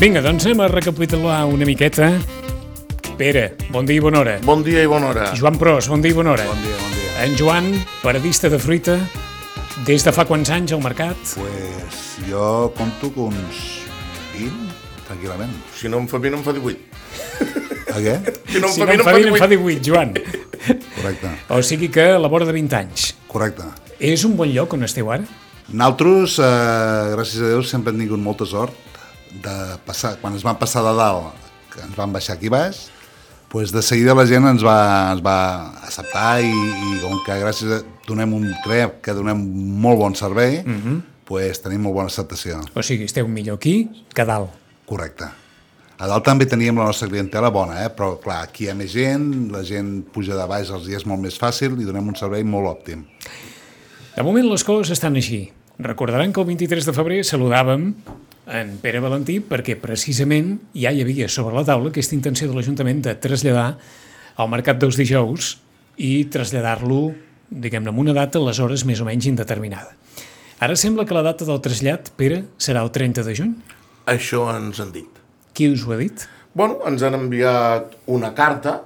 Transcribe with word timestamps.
Vinga, 0.00 0.22
doncs 0.24 0.46
anem 0.48 0.62
a 0.64 0.68
recapitular 0.70 1.42
una 1.44 1.66
miqueta. 1.68 2.06
Pere, 3.20 3.50
bon 3.68 3.84
dia 3.84 3.98
i 4.00 4.02
bona 4.02 4.22
hora. 4.22 4.38
Bon 4.46 4.62
dia 4.64 4.80
i 4.80 4.88
bona 4.88 5.10
hora. 5.10 5.26
Joan 5.36 5.58
Pros, 5.60 5.90
bon 5.92 6.00
dia 6.00 6.14
i 6.14 6.16
bona 6.16 6.32
hora. 6.32 6.46
Bon 6.48 6.62
dia, 6.64 6.76
bon 6.80 6.94
dia. 6.96 7.10
En 7.26 7.34
Joan, 7.36 7.68
paradista 8.00 8.48
de 8.48 8.58
fruita, 8.58 8.96
des 9.84 10.04
de 10.06 10.14
fa 10.16 10.24
quants 10.24 10.48
anys 10.56 10.72
al 10.72 10.80
mercat? 10.80 11.20
Pues 11.36 12.00
jo 12.30 12.70
compto 12.78 13.12
que 13.12 13.26
uns 13.28 13.60
20, 14.38 14.72
tranquil·lament. 15.10 15.52
Si 15.76 15.92
no 15.92 16.00
em 16.00 16.08
fa 16.08 16.16
20, 16.22 16.40
em 16.40 16.48
fa 16.48 16.56
18. 16.56 16.80
A 17.92 18.00
què? 18.00 18.16
Si 18.48 18.62
no 18.62 18.70
em 18.70 18.72
Si 18.72 18.80
fa 18.80 18.88
no 18.88 18.96
20, 18.96 18.96
em 18.96 19.04
fa 19.04 19.16
20, 19.18 19.28
em 19.28 19.36
fa 19.36 19.50
18. 19.52 19.84
18, 19.84 19.84
Joan. 19.84 20.16
Correcte, 20.96 21.36
O 21.52 21.60
sigui 21.64 21.88
que 21.92 22.08
a 22.14 22.18
la 22.18 22.28
vora 22.32 22.48
de 22.48 22.56
20 22.56 22.76
anys. 22.80 23.10
correcte. 23.28 23.68
És 24.00 24.24
un 24.24 24.32
bon 24.36 24.48
lloc 24.48 24.72
on 24.72 24.84
esteu 24.88 25.12
ara? 25.12 25.28
Nosaltres, 25.68 26.38
eh, 26.40 27.12
gràcies 27.12 27.42
a 27.44 27.50
Déu, 27.52 27.62
sempre 27.62 27.92
hem 27.92 28.00
tingut 28.00 28.18
molta 28.18 28.46
sort 28.48 28.72
de 29.42 29.56
passar, 29.86 30.16
quan 30.20 30.34
ens 30.34 30.44
van 30.46 30.58
passar 30.58 30.82
de 30.86 30.94
dalt, 30.98 31.50
que 31.70 31.82
ens 31.84 31.96
van 31.98 32.12
baixar 32.12 32.36
aquí 32.36 32.50
baix, 32.52 32.88
pues 33.50 33.72
de 33.74 33.82
seguida 33.82 34.14
la 34.14 34.26
gent 34.30 34.46
ens 34.46 34.62
va, 34.62 35.10
ens 35.10 35.22
va 35.26 35.38
acceptar 35.82 36.38
i, 36.46 36.50
i 36.50 37.00
com 37.02 37.18
que 37.26 37.38
gràcies 37.42 37.80
a 37.80 37.82
donem 38.06 38.34
un, 38.36 38.46
crec 38.64 39.00
que 39.04 39.14
donem 39.14 39.42
molt 39.82 39.98
bon 39.98 40.14
servei, 40.14 40.62
mm 40.62 40.78
-hmm. 40.78 41.02
pues 41.24 41.62
tenim 41.62 41.82
molt 41.82 41.94
bona 41.94 42.06
acceptació. 42.06 42.60
O 42.74 42.82
sigui, 42.82 43.04
esteu 43.04 43.28
millor 43.28 43.56
aquí 43.56 43.90
que 44.14 44.24
dalt. 44.24 44.50
Correcte. 44.86 45.26
A 45.98 46.06
dalt 46.06 46.24
també 46.24 46.46
teníem 46.46 46.78
la 46.78 46.84
nostra 46.84 47.08
clientela 47.08 47.50
bona, 47.50 47.84
eh? 47.84 47.90
però 47.92 48.18
clar, 48.20 48.42
aquí 48.42 48.64
hi 48.64 48.70
ha 48.70 48.74
més 48.74 48.92
gent, 48.92 49.50
la 49.52 49.62
gent 49.62 50.02
puja 50.12 50.34
de 50.34 50.46
baix 50.46 50.70
els 50.70 50.86
dies 50.86 51.04
molt 51.04 51.20
més 51.20 51.36
fàcil 51.38 51.80
i 51.80 51.84
donem 51.84 52.08
un 52.08 52.14
servei 52.14 52.42
molt 52.42 52.68
òptim. 52.68 53.04
De 54.16 54.22
moment 54.22 54.48
les 54.48 54.64
coses 54.64 54.90
estan 54.90 55.16
així. 55.16 55.52
Recordaran 55.78 56.32
que 56.32 56.40
el 56.40 56.46
23 56.46 56.86
de 56.86 56.92
febrer 56.92 57.24
saludàvem 57.24 57.94
en 58.50 58.76
Pere 58.82 59.00
Valentí 59.02 59.38
perquè 59.46 59.76
precisament 59.80 60.56
ja 60.74 60.90
hi 60.90 61.02
havia 61.04 61.28
sobre 61.30 61.54
la 61.54 61.64
taula 61.66 61.92
aquesta 61.92 62.16
intenció 62.16 62.48
de 62.50 62.56
l'Ajuntament 62.56 63.02
de 63.06 63.14
traslladar 63.22 63.68
el 64.40 64.50
mercat 64.50 64.80
dels 64.80 64.98
dijous 64.98 65.54
i 66.00 66.24
traslladar-lo, 66.32 67.00
diguem-ne, 67.50 67.92
amb 67.92 68.02
una 68.02 68.14
data 68.16 68.40
a 68.40 68.46
les 68.46 68.60
hores 68.62 68.86
més 68.88 69.02
o 69.02 69.06
menys 69.06 69.28
indeterminada. 69.28 69.92
Ara 70.60 70.76
sembla 70.76 71.06
que 71.08 71.16
la 71.16 71.24
data 71.24 71.46
del 71.48 71.60
trasllat, 71.64 72.10
Pere, 72.16 72.42
serà 72.60 72.82
el 72.84 72.92
30 72.92 73.24
de 73.26 73.34
juny. 73.36 73.52
Això 74.08 74.46
ens 74.54 74.80
han 74.80 74.92
dit. 74.94 75.20
Qui 75.56 75.70
us 75.72 75.84
ho 75.84 75.94
ha 75.94 76.00
dit? 76.00 76.24
Bueno, 76.56 76.80
ens 76.88 77.04
han 77.06 77.16
enviat 77.18 77.94
una 78.10 78.32
carta, 78.36 78.80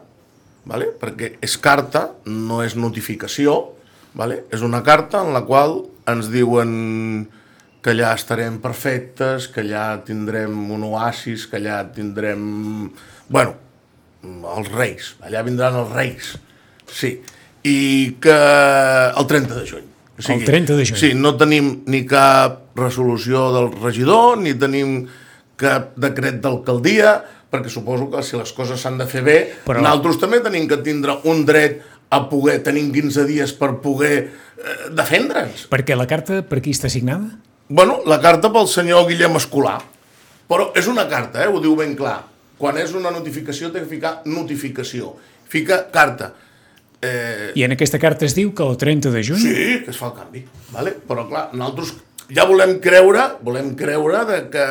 vale? 0.69 0.91
perquè 1.01 1.35
és 1.45 1.57
carta, 1.63 2.09
no 2.27 2.61
és 2.65 2.77
notificació, 2.77 3.57
vale? 4.15 4.43
és 4.53 4.63
una 4.67 4.83
carta 4.87 5.23
en 5.25 5.33
la 5.37 5.45
qual 5.47 5.81
ens 6.11 6.29
diuen 6.33 7.29
que 7.85 7.93
allà 7.93 8.15
estarem 8.17 8.57
perfectes, 8.65 9.51
que 9.53 9.61
allà 9.61 9.99
tindrem 10.07 10.55
un 10.73 10.87
oasis, 10.89 11.45
que 11.51 11.59
allà 11.61 11.83
tindrem... 11.93 12.41
Bueno, 13.29 13.59
els 14.57 14.71
reis, 14.73 15.11
allà 15.21 15.43
vindran 15.45 15.77
els 15.83 15.93
reis, 15.93 16.31
sí. 16.89 17.19
I 17.65 17.77
que 18.25 18.33
el 18.33 19.29
30 19.29 19.59
de 19.61 19.67
juny. 19.69 19.85
O 20.15 20.33
El 20.33 20.45
30 20.49 20.79
de 20.79 20.87
juny. 20.89 21.01
Sí, 21.01 21.13
no 21.13 21.35
tenim 21.37 21.71
ni 21.91 22.05
cap 22.09 22.73
resolució 22.79 23.51
del 23.53 23.71
regidor, 23.77 24.41
ni 24.41 24.57
tenim 24.57 25.03
cap 25.61 25.93
decret 26.01 26.41
d'alcaldia, 26.41 27.19
perquè 27.53 27.69
suposo 27.69 28.09
que 28.11 28.25
si 28.25 28.39
les 28.41 28.53
coses 28.57 28.81
s'han 28.81 28.97
de 28.99 29.07
fer 29.11 29.23
bé, 29.27 29.39
Però- 29.69 29.85
nosaltres 29.85 30.23
també 30.25 30.41
tenim 30.41 30.69
que 30.73 30.81
tindre 30.87 31.21
un 31.29 31.45
dret 31.45 31.83
a 32.09 32.25
poder, 32.31 32.63
tenim 32.65 32.93
15 32.95 33.29
dies 33.29 33.53
per 33.59 33.75
poder 33.85 34.17
eh, 34.25 34.77
defendre'ns. 34.97 35.69
Perquè 35.69 35.97
la 35.99 36.09
carta 36.09 36.41
per 36.49 36.65
qui 36.65 36.73
està 36.73 36.89
signada? 36.89 37.35
Bueno, 37.69 38.01
la 38.05 38.21
carta 38.21 38.51
pel 38.53 38.69
senyor 38.69 39.07
Guillem 39.09 39.39
Escolar. 39.41 39.79
Però 40.49 40.69
és 40.77 40.89
una 40.91 41.07
carta, 41.09 41.41
eh? 41.45 41.49
ho 41.49 41.61
diu 41.65 41.73
ben 41.79 41.95
clar. 41.97 42.19
Quan 42.61 42.77
és 42.79 42.93
una 42.95 43.11
notificació 43.11 43.71
té 43.73 43.81
que 43.81 43.89
ficar 43.89 44.19
notificació. 44.29 45.15
Fica 45.49 45.87
carta. 45.93 46.35
Eh, 47.05 47.53
I 47.57 47.65
en 47.65 47.75
aquesta 47.75 47.99
carta 48.01 48.27
es 48.29 48.37
diu 48.37 48.53
que 48.57 48.65
el 48.65 48.77
30 48.81 49.11
de 49.13 49.23
juny 49.25 49.41
Sí, 49.41 49.65
que 49.85 49.93
es 49.93 49.97
fa 50.01 50.11
el 50.11 50.15
canvi, 50.17 50.41
vale? 50.73 50.95
però 51.09 51.27
clar, 51.29 51.43
nosaltres 51.53 51.91
ja 52.33 52.47
volem 52.49 52.79
creure, 52.81 53.27
volem 53.45 53.75
creure 53.77 54.23
de 54.31 54.39
que 54.53 54.65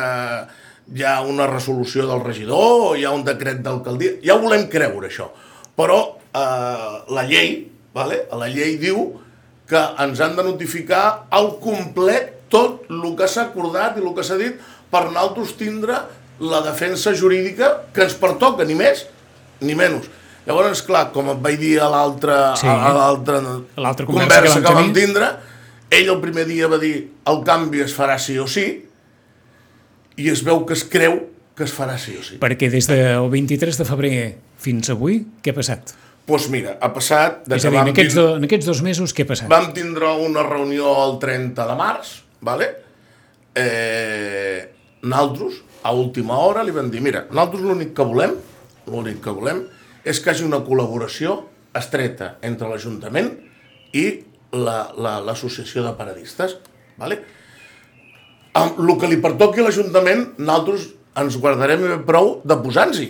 hi 0.98 1.04
ha 1.06 1.20
una 1.22 1.46
resolució 1.46 2.08
del 2.08 2.24
regidor 2.24 2.88
o 2.88 2.88
hi 2.98 3.04
ha 3.06 3.12
un 3.14 3.22
decret 3.26 3.62
d'alcaldia, 3.62 4.16
ja 4.24 4.34
ho 4.34 4.42
volem 4.42 4.66
creure 4.72 5.12
això, 5.12 5.28
però 5.78 6.00
eh, 6.34 6.90
la 7.14 7.22
llei, 7.28 7.54
vale? 7.94 8.24
la 8.34 8.50
llei 8.50 8.80
diu 8.82 9.12
que 9.70 9.84
ens 10.02 10.18
han 10.24 10.34
de 10.34 10.48
notificar 10.50 11.04
al 11.30 11.52
complet 11.62 12.43
tot 12.54 12.84
el 12.92 13.16
que 13.18 13.26
s'ha 13.30 13.48
acordat 13.50 13.98
i 13.98 14.04
el 14.04 14.12
que 14.16 14.24
s'ha 14.26 14.38
dit 14.40 14.60
per 14.92 15.08
nosaltres 15.10 15.56
tindre 15.58 15.98
la 16.44 16.60
defensa 16.62 17.12
jurídica 17.14 17.72
que 17.94 18.06
ens 18.06 18.14
pertoca, 18.18 18.66
ni 18.66 18.76
més 18.78 19.04
ni 19.64 19.74
menys. 19.78 20.06
Llavors, 20.44 20.82
clar, 20.84 21.06
com 21.14 21.30
et 21.32 21.38
vaig 21.40 21.58
dir 21.60 21.78
a 21.80 21.88
l'altra 21.88 22.54
Sí. 22.60 22.66
a 22.68 22.92
l'altra 22.92 23.38
conversa 23.40 24.04
conversa, 24.06 24.60
que 24.60 24.66
que, 24.66 24.74
vam 24.74 24.92
tindre, 24.92 25.28
ell 25.90 26.10
el 26.10 26.20
primer 26.20 26.44
dia 26.46 26.68
va 26.68 26.78
dir 26.78 26.96
el 27.26 27.42
canvi 27.46 27.80
es 27.84 27.94
farà 27.96 28.18
sí 28.20 28.36
o 28.38 28.46
sí, 28.46 28.66
i 30.16 30.28
es 30.30 30.42
veu 30.44 30.64
que 30.66 30.74
es 30.76 30.84
creu 30.84 31.20
que 31.56 31.64
es 31.64 31.72
farà 31.72 31.96
sí 31.98 32.16
o 32.18 32.22
sí. 32.22 32.38
perquè 32.42 32.68
des 32.70 32.86
del 32.90 33.28
23 33.30 33.78
de 33.78 33.84
febrer 33.88 34.16
fins 34.58 34.90
avui, 34.90 35.22
què 35.42 35.54
ha 35.54 35.56
passat? 35.56 35.94
Doncs 35.94 36.02
pues 36.26 36.48
mira, 36.48 36.78
ha 36.80 36.88
passat... 36.92 37.42
De 37.44 37.56
És 37.56 37.66
a 37.68 37.70
dir, 37.70 37.78
en 37.82 37.90
aquests, 37.92 38.14
do, 38.16 38.36
en 38.38 38.44
aquests 38.46 38.64
dos 38.66 38.80
mesos 38.82 39.12
què 39.12 39.26
ha 39.26 39.28
passat? 39.28 39.48
Vam 39.52 39.72
tindre 39.76 40.08
una 40.24 40.42
reunió 40.46 40.92
el 41.04 41.18
30 41.20 41.66
de 41.68 41.74
març, 41.76 42.23
vale? 42.44 42.68
eh, 43.54 44.68
nosaltres, 45.02 45.60
a 45.84 45.92
última 45.92 46.38
hora, 46.42 46.62
li 46.64 46.72
vam 46.74 46.88
dir, 46.90 47.00
mira, 47.04 47.26
nosaltres 47.30 47.62
l'únic 47.62 47.92
que 47.96 48.02
volem, 48.08 48.32
l'únic 48.90 49.20
que 49.24 49.30
volem, 49.36 49.60
és 50.04 50.18
que 50.20 50.30
hi 50.30 50.34
hagi 50.34 50.46
una 50.48 50.62
col·laboració 50.66 51.36
estreta 51.76 52.34
entre 52.44 52.68
l'Ajuntament 52.70 53.30
i 53.94 54.04
la- 54.52 54.90
la- 54.96 55.20
l'Associació 55.24 55.82
la, 55.84 55.92
de 55.92 55.98
Paradistes, 55.98 56.56
vale? 56.98 57.20
Amb 58.54 58.78
el 58.78 58.92
que 59.00 59.08
li 59.10 59.18
pertoqui 59.22 59.60
a 59.62 59.66
l'Ajuntament, 59.68 60.34
nosaltres 60.38 60.88
ens 61.18 61.38
guardarem 61.42 61.82
prou 62.06 62.40
de 62.46 62.56
posar-nos-hi, 62.62 63.08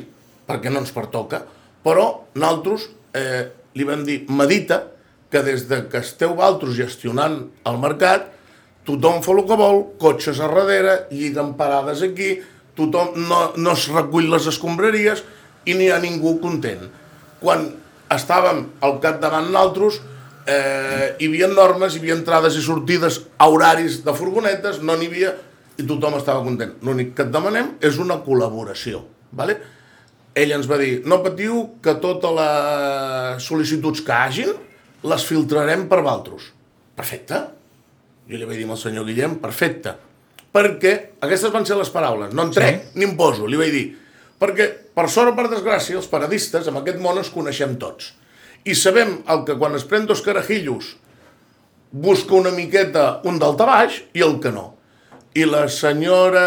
perquè 0.48 0.70
no 0.72 0.80
ens 0.84 0.92
pertoca. 0.92 1.42
Però 1.84 2.24
nosaltres 2.34 2.88
eh, 3.16 3.48
li 3.76 3.84
vam 3.84 4.04
dir, 4.04 4.22
medita 4.28 4.82
que 5.30 5.42
des 5.44 5.66
de 5.68 5.82
que 5.88 5.98
esteu 6.04 6.34
valtros 6.38 6.76
gestionant 6.76 7.42
el 7.64 7.78
mercat, 7.82 8.30
tothom 8.86 9.22
fa 9.24 9.32
el 9.32 9.44
que 9.48 9.58
vol, 9.58 9.80
cotxes 10.00 10.40
a 10.40 10.48
darrere, 10.50 10.96
lliguen 11.12 11.54
parades 11.58 12.02
aquí, 12.04 12.36
tothom 12.76 13.14
no, 13.28 13.40
no 13.56 13.72
es 13.72 13.86
recull 13.92 14.28
les 14.32 14.48
escombraries 14.50 15.22
i 15.64 15.76
n'hi 15.76 15.90
ha 15.92 16.00
ningú 16.02 16.36
content. 16.42 16.84
Quan 17.40 17.68
estàvem 18.12 18.64
al 18.84 18.98
capdavant 19.02 19.48
nosaltres, 19.48 20.00
eh, 20.46 21.14
hi 21.18 21.30
havia 21.30 21.48
normes, 21.52 21.94
hi 21.94 22.02
havia 22.02 22.18
entrades 22.18 22.58
i 22.58 22.64
sortides 22.64 23.20
a 23.38 23.48
horaris 23.48 24.02
de 24.04 24.14
furgonetes, 24.16 24.82
no 24.82 24.96
n'hi 24.98 25.08
havia, 25.10 25.34
i 25.78 25.86
tothom 25.86 26.18
estava 26.18 26.44
content. 26.44 26.76
L'únic 26.86 27.14
que 27.16 27.24
et 27.26 27.32
demanem 27.34 27.74
és 27.82 27.98
una 28.02 28.20
col·laboració. 28.22 29.02
Vale? 29.34 29.56
Ell 30.34 30.54
ens 30.54 30.68
va 30.70 30.78
dir, 30.78 31.02
no 31.06 31.22
patiu 31.22 31.64
que 31.82 31.96
totes 32.02 32.34
les 32.36 33.48
sol·licituds 33.48 34.02
que 34.06 34.14
hagin 34.14 34.54
les 35.04 35.26
filtrarem 35.26 35.86
per 35.90 36.02
valtros. 36.06 36.50
Perfecte. 36.94 37.40
Jo 38.30 38.40
li 38.40 38.48
vaig 38.48 38.62
dir 38.62 38.68
al 38.70 38.80
senyor 38.80 39.06
Guillem, 39.08 39.36
perfecte. 39.42 39.94
Perquè 40.54 40.94
aquestes 41.24 41.52
van 41.52 41.66
ser 41.66 41.76
les 41.76 41.90
paraules. 41.92 42.32
No 42.32 42.46
en 42.46 42.52
trec 42.54 42.80
sí. 42.80 42.98
ni 42.98 43.08
em 43.08 43.16
poso. 43.18 43.48
Li 43.50 43.58
vaig 43.60 43.72
dir, 43.74 43.86
perquè 44.40 44.68
per 44.96 45.08
sort 45.10 45.32
o 45.32 45.36
per 45.36 45.48
desgràcia, 45.50 45.98
els 45.98 46.10
paradistes 46.10 46.68
en 46.70 46.78
aquest 46.80 47.00
món 47.02 47.18
ens 47.20 47.32
coneixem 47.34 47.76
tots. 47.80 48.12
I 48.64 48.76
sabem 48.78 49.18
el 49.28 49.42
que 49.44 49.58
quan 49.60 49.74
es 49.76 49.84
pren 49.84 50.06
dos 50.08 50.22
carajillos 50.24 50.94
busca 51.94 52.34
una 52.34 52.50
miqueta 52.50 53.20
un 53.28 53.38
daltabaix 53.38 54.00
i 54.16 54.24
el 54.24 54.38
que 54.42 54.50
no. 54.54 54.70
I 55.34 55.46
la 55.50 55.66
senyora... 55.70 56.44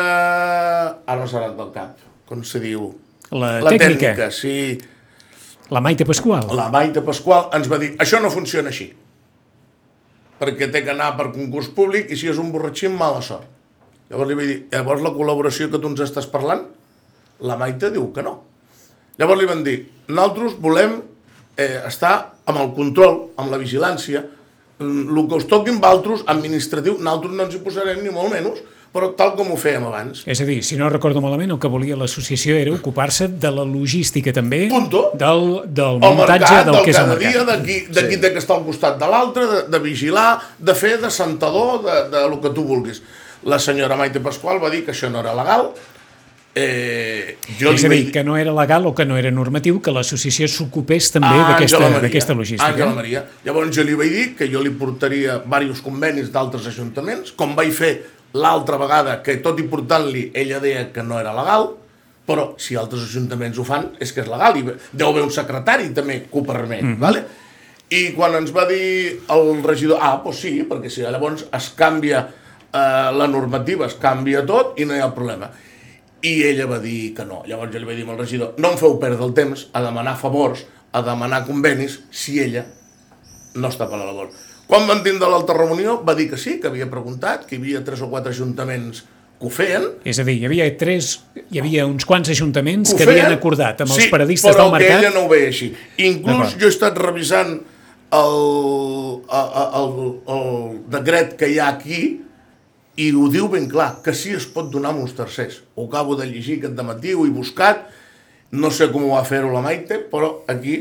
Ara 1.06 1.20
no 1.20 1.28
serà 1.28 1.52
del 1.56 1.74
cap, 1.76 2.00
com 2.28 2.44
se 2.48 2.62
diu? 2.64 2.90
La, 3.32 3.58
la 3.60 3.74
tècnica, 3.76 4.14
tècnica, 4.16 4.30
sí. 4.32 5.68
la 5.76 5.84
Maite 5.84 6.08
Pasqual. 6.08 6.48
La 6.56 6.70
Maite 6.72 7.04
Pasqual 7.04 7.50
ens 7.58 7.68
va 7.72 7.80
dir, 7.82 7.92
això 8.00 8.22
no 8.24 8.32
funciona 8.32 8.72
així. 8.72 8.88
Perquè 10.38 10.70
té 10.72 10.84
que 10.86 10.94
anar 10.94 11.14
per 11.18 11.32
concurs 11.34 11.70
públic 11.74 12.12
i 12.14 12.18
si 12.20 12.30
és 12.30 12.40
un 12.42 12.52
borratxí 12.54 12.92
mala 12.94 13.24
sort. 13.26 13.48
Llavors 14.08 14.30
li 14.30 14.38
vaig 14.40 14.50
dir, 14.52 14.58
llavors 14.72 15.04
la 15.04 15.12
col·laboració 15.16 15.68
que 15.72 15.82
tu 15.82 15.90
ens 15.92 16.04
estàs 16.06 16.30
parlant, 16.32 16.64
la 17.44 17.58
Maite 17.60 17.92
diu 17.92 18.08
que 18.16 18.24
no. 18.24 18.38
Llavors 19.20 19.42
li 19.42 19.50
van 19.50 19.64
dir, 19.66 19.78
nosaltres 20.08 20.56
volem 20.64 21.00
eh, 21.58 21.82
estar 21.90 22.14
amb 22.48 22.62
el 22.62 22.72
control, 22.78 23.20
amb 23.36 23.52
la 23.52 23.60
vigilància, 23.60 24.24
el 24.80 25.22
que 25.28 25.40
us 25.42 25.48
toqui 25.50 25.74
amb 25.74 25.86
altres, 25.90 26.24
administratiu, 26.30 27.00
nosaltres 27.02 27.34
no 27.34 27.48
ens 27.48 27.58
hi 27.58 27.64
posarem 27.66 28.04
ni 28.06 28.14
molt 28.14 28.32
menys, 28.32 28.62
però 28.94 29.12
tal 29.18 29.36
com 29.38 29.52
ho 29.52 29.58
fèiem 29.60 29.84
abans. 29.86 30.24
És 30.26 30.40
a 30.42 30.46
dir, 30.48 30.62
si 30.66 30.78
no 30.80 30.88
recordo 30.90 31.22
malament, 31.22 31.52
el 31.54 31.60
que 31.60 31.68
volia 31.70 31.96
l'associació 32.00 32.56
era 32.58 32.72
ocupar-se 32.74 33.28
de 33.28 33.52
la 33.52 33.66
logística 33.68 34.34
també, 34.34 34.68
Punto. 34.72 35.12
del, 35.14 35.44
del 35.68 36.00
el 36.00 36.16
muntatge 36.16 36.40
mercat, 36.40 36.66
del 36.66 36.74
del 36.76 36.84
que 36.84 36.92
és 36.96 36.98
el 36.98 37.04
cada 37.06 37.20
dia, 37.20 37.44
mercat. 37.44 37.52
de 37.52 37.68
qui, 37.68 37.78
de 38.00 38.08
qui 38.10 38.18
té 38.24 38.32
que 38.34 38.40
estar 38.40 38.58
al 38.58 38.66
costat 38.66 38.98
de 39.00 39.12
l'altre, 39.12 39.46
de, 39.52 39.60
de 39.72 39.80
vigilar, 39.84 40.30
de 40.58 40.74
fer 40.76 40.98
de 41.02 41.12
sentador, 41.12 41.84
de, 41.86 42.00
de 42.16 42.26
lo 42.30 42.42
que 42.42 42.50
tu 42.56 42.64
vulguis. 42.64 43.04
La 43.44 43.60
senyora 43.60 43.96
Maite 43.96 44.20
Pasqual 44.20 44.58
va 44.64 44.70
dir 44.74 44.84
que 44.84 44.92
això 44.96 45.12
no 45.14 45.20
era 45.22 45.36
legal, 45.38 45.70
eh, 46.56 47.38
jo 47.60 47.70
És 47.76 47.84
a 47.86 47.90
dir, 47.90 48.06
vaig 48.06 48.12
que 48.14 48.24
no 48.26 48.36
era 48.38 48.52
legal 48.56 48.88
o 48.90 48.94
que 48.98 49.06
no 49.06 49.18
era 49.20 49.30
normatiu 49.32 49.78
que 49.84 49.92
l'associació 49.94 50.48
s'ocupés 50.50 51.12
també 51.14 51.30
Ah, 51.30 51.58
d'aquesta 52.02 52.34
logística. 52.34 52.66
Àngela 52.72 52.96
Maria. 52.96 53.26
Llavors 53.46 53.76
jo 53.76 53.84
li 53.86 53.94
vaig 53.94 54.10
dir 54.12 54.28
que 54.36 54.48
jo 54.50 54.62
li 54.66 54.72
portaria 54.74 55.38
diversos 55.46 55.84
convenis 55.86 56.32
d'altres 56.34 56.66
ajuntaments, 56.68 57.32
com 57.38 57.54
vaig 57.56 57.72
fer 57.72 57.94
l'altra 58.34 58.78
vegada, 58.78 59.22
que 59.24 59.38
tot 59.44 59.60
i 59.60 59.64
portant-li 59.64 60.32
ella 60.36 60.60
deia 60.60 60.92
que 60.94 61.04
no 61.04 61.20
era 61.20 61.34
legal, 61.34 61.70
però 62.28 62.56
si 62.60 62.76
altres 62.76 63.04
ajuntaments 63.08 63.58
ho 63.58 63.64
fan 63.64 63.94
és 64.04 64.12
que 64.12 64.22
és 64.22 64.28
legal 64.28 64.58
i 64.60 64.64
deu 64.92 65.10
haver 65.10 65.24
un 65.24 65.32
secretari 65.32 65.90
també 65.96 66.24
que 66.26 66.38
ho 66.38 66.44
permet, 66.44 66.84
Mhm. 66.84 67.00
vale? 67.00 67.24
I 67.90 68.12
quan 68.14 68.36
ens 68.36 68.52
va 68.54 68.66
dir 68.68 69.22
el 69.30 69.64
regidor, 69.64 70.00
ah, 70.02 70.20
doncs 70.24 70.40
sí, 70.42 70.66
perquè 70.68 70.90
si 70.90 71.02
llavors 71.02 71.46
es 71.54 71.70
canvia 71.70 72.28
eh, 72.74 73.12
la 73.16 73.28
normativa, 73.28 73.86
es 73.86 73.94
canvia 73.96 74.46
tot 74.46 74.78
i 74.80 74.84
no 74.86 74.94
hi 74.94 75.00
ha 75.00 75.14
problema. 75.16 75.50
I 76.22 76.44
ella 76.44 76.66
va 76.68 76.80
dir 76.80 77.14
que 77.16 77.24
no. 77.24 77.44
Llavors 77.48 77.72
jo 77.72 77.80
li 77.80 77.86
vaig 77.86 77.96
dir 77.96 78.10
al 78.10 78.18
regidor, 78.18 78.54
no 78.58 78.72
em 78.74 78.78
feu 78.78 79.00
perdre 79.00 79.24
el 79.24 79.34
temps 79.34 79.68
a 79.72 79.82
demanar 79.82 80.18
favors, 80.18 80.66
a 80.92 81.02
demanar 81.02 81.46
convenis, 81.46 82.02
si 82.12 82.40
ella 82.42 82.66
no 83.56 83.70
està 83.70 83.88
per 83.90 83.98
la 83.98 84.06
labor. 84.06 84.30
Quan 84.68 84.88
van 84.88 85.04
tindre 85.04 85.30
l'altra 85.32 85.56
reunió, 85.56 86.02
va 86.04 86.16
dir 86.18 86.28
que 86.32 86.40
sí, 86.40 86.58
que 86.60 86.68
havia 86.68 86.90
preguntat, 86.92 87.46
que 87.48 87.56
hi 87.56 87.62
havia 87.62 87.84
tres 87.88 88.02
o 88.04 88.10
quatre 88.12 88.34
ajuntaments 88.36 89.06
que 89.38 89.48
ho 89.48 89.52
feien, 89.54 89.86
És 90.04 90.20
a 90.20 90.26
dir, 90.28 90.40
hi 90.42 90.48
havia 90.50 90.66
tres, 90.80 91.12
hi 91.38 91.62
havia 91.62 91.86
uns 91.88 92.08
quants 92.10 92.30
ajuntaments 92.34 92.92
que 92.92 93.06
feien, 93.06 93.28
havien 93.28 93.38
acordat 93.38 93.84
amb 93.86 93.94
els 93.94 94.08
sí, 94.08 94.12
paradistes 94.12 94.50
però 94.50 94.66
del 94.66 94.72
que 94.72 94.78
mercat 94.80 95.04
ella 95.04 95.14
no 95.16 95.26
ho 95.26 95.32
veia 95.32 95.50
així. 95.54 95.72
Inclús 96.04 96.56
jo 96.58 96.68
he 96.68 96.74
estat 96.74 96.98
revisant 97.00 97.54
el, 98.18 98.38
el, 99.40 99.52
el, 99.82 99.94
el 100.36 100.50
decret 100.98 101.36
que 101.40 101.52
hi 101.54 101.60
ha 101.62 101.70
aquí 101.76 102.02
i 102.98 103.12
ho 103.14 103.28
diu 103.32 103.48
ben 103.54 103.68
clar, 103.70 103.92
que 104.04 104.16
sí 104.18 104.34
es 104.34 104.48
pot 104.50 104.72
donar 104.74 104.96
a 104.96 105.00
uns 105.00 105.14
tercers. 105.16 105.62
Ho 105.76 105.86
acabo 105.86 106.18
de 106.18 106.26
llegir 106.26 106.58
aquest 106.60 106.82
matí, 106.88 107.14
ho 107.14 107.28
he 107.28 107.32
buscat, 107.32 107.86
no 108.52 108.72
sé 108.74 108.90
com 108.92 109.06
ho 109.06 109.14
va 109.14 109.24
fer-ho 109.28 109.54
la 109.54 109.62
Maite, 109.62 110.02
però 110.12 110.40
aquí 110.50 110.80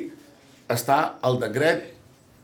està 0.73 1.19
el 1.29 1.37
decret 1.43 1.93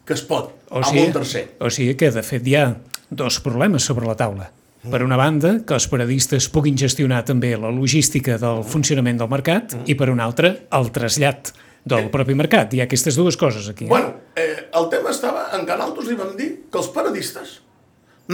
que 0.06 0.14
es 0.14 0.22
pot, 0.26 0.50
O 0.70 0.80
amb 0.80 0.86
sigui, 0.88 1.06
un 1.06 1.12
tercer. 1.12 1.44
o 1.60 1.70
sigui 1.70 1.94
que, 1.96 2.10
de 2.10 2.22
fet, 2.22 2.46
hi 2.46 2.56
ha 2.56 2.76
dos 3.10 3.40
problemes 3.44 3.84
sobre 3.84 4.06
la 4.06 4.16
taula. 4.16 4.50
Per 4.82 5.02
una 5.04 5.16
banda, 5.16 5.60
que 5.62 5.74
els 5.76 5.86
paradistes 5.86 6.48
puguin 6.50 6.74
gestionar 6.76 7.20
també 7.24 7.52
la 7.56 7.70
logística 7.70 8.34
del 8.38 8.64
funcionament 8.66 9.20
del 9.20 9.28
mercat 9.30 9.76
i, 9.86 9.94
per 9.94 10.08
una 10.10 10.24
altra, 10.26 10.56
el 10.74 10.90
trasllat 10.90 11.52
del 11.86 12.08
propi 12.10 12.34
mercat. 12.34 12.74
Hi 12.74 12.80
ha 12.82 12.86
aquestes 12.88 13.14
dues 13.14 13.36
coses 13.38 13.68
aquí. 13.70 13.84
Eh? 13.84 13.88
Bueno, 13.88 14.14
eh, 14.34 14.66
el 14.74 14.88
tema 14.90 15.10
estava 15.14 15.48
en 15.54 15.62
que 15.66 15.76
nosaltres 15.76 16.08
li 16.10 16.16
vam 16.18 16.34
dir 16.38 16.48
que 16.70 16.78
els 16.82 16.88
paradistes 16.94 17.60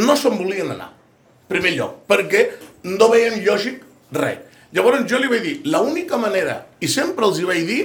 no 0.01 0.17
se'n 0.17 0.39
volien 0.41 0.71
anar, 0.73 0.89
en 0.95 1.53
primer 1.53 1.75
lloc, 1.77 2.01
perquè 2.09 2.47
no 2.85 3.11
veien 3.13 3.43
lògic 3.45 3.85
res. 4.17 4.39
Llavors 4.73 5.05
jo 5.09 5.19
li 5.21 5.29
vaig 5.29 5.43
dir, 5.45 5.55
l'única 5.65 6.17
manera, 6.21 6.63
i 6.81 6.89
sempre 6.89 7.25
els 7.29 7.39
hi 7.41 7.45
vaig 7.49 7.63
dir, 7.69 7.83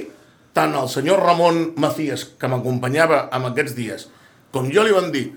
tant 0.54 0.76
al 0.78 0.90
senyor 0.90 1.24
Ramon 1.26 1.74
Macías, 1.82 2.26
que 2.40 2.50
m'acompanyava 2.50 3.28
en 3.34 3.48
aquests 3.50 3.78
dies, 3.78 4.08
com 4.54 4.70
jo 4.74 4.84
li 4.86 4.94
vam 4.94 5.10
dir, 5.14 5.32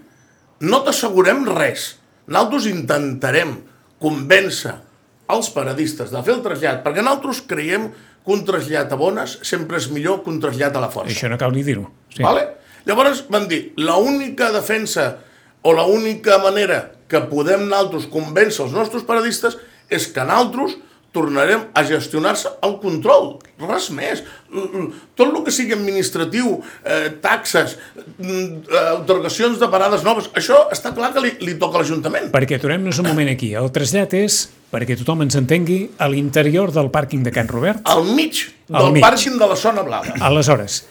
no 0.61 0.83
t'assegurem 0.85 1.47
res, 1.49 1.95
nosaltres 2.29 2.69
intentarem 2.71 3.57
convèncer 4.03 4.75
els 5.33 5.49
paradistes 5.55 6.13
de 6.13 6.23
fer 6.23 6.37
el 6.37 6.45
trasllat, 6.45 6.83
perquè 6.85 7.03
nosaltres 7.03 7.43
creiem 7.49 7.89
que 7.91 8.35
un 8.35 8.45
trasllat 8.47 8.93
a 8.93 8.99
bones 9.01 9.39
sempre 9.47 9.81
és 9.81 9.89
millor 9.93 10.21
que 10.23 10.31
un 10.33 10.41
trasllat 10.43 10.77
a 10.77 10.83
la 10.83 10.91
força. 10.93 11.15
Això 11.15 11.31
no 11.33 11.39
cal 11.41 11.55
ni 11.55 11.65
dir-ho. 11.67 11.87
Sí. 12.13 12.23
Vale? 12.27 12.45
Llavors 12.87 13.25
van 13.33 13.49
dir, 13.51 13.73
l'única 13.81 14.53
defensa 14.55 15.17
o 15.67 15.73
l'única 15.75 16.39
manera 16.43 16.85
que 17.11 17.23
podem 17.31 17.65
nosaltres 17.67 18.07
convèncer 18.11 18.67
els 18.67 18.75
nostres 18.77 19.07
paradistes 19.07 19.57
és 19.91 20.07
que 20.11 20.27
nosaltres 20.27 20.77
tornarem 21.17 21.67
a 21.73 21.83
gestionar-se 21.89 22.53
el 22.67 22.77
control, 22.83 23.37
res 23.65 23.89
més. 23.97 24.23
Tot 25.17 25.27
el 25.31 25.39
que 25.47 25.55
sigui 25.55 25.73
administratiu, 25.77 26.59
eh, 26.85 27.15
taxes, 27.25 27.79
mm, 28.19 28.67
eh, 28.69 28.83
otorgacions 28.99 29.59
de 29.63 29.69
parades 29.73 30.05
noves, 30.05 30.29
això 30.37 30.67
està 30.75 30.93
clar 30.97 31.15
que 31.15 31.25
li, 31.25 31.33
li 31.41 31.55
toca 31.61 31.81
a 31.81 31.85
l'Ajuntament. 31.85 32.29
Perquè 32.35 32.61
aturem-nos 32.61 33.01
un 33.01 33.09
moment 33.09 33.33
aquí. 33.33 33.55
El 33.57 33.71
trasllat 33.73 34.13
és, 34.19 34.43
perquè 34.73 34.99
tothom 35.01 35.25
ens 35.25 35.39
entengui, 35.41 35.87
a 35.99 36.11
l'interior 36.13 36.75
del 36.75 36.93
pàrquing 36.93 37.25
de 37.25 37.33
Can 37.33 37.49
Robert. 37.49 37.81
Al 37.85 38.05
mig 38.05 38.45
Al 38.71 38.85
del 38.85 38.99
mig. 38.99 39.07
pàrquing 39.07 39.41
de 39.41 39.49
la 39.49 39.57
zona 39.57 39.87
blava. 39.87 40.19
Aleshores, 40.21 40.85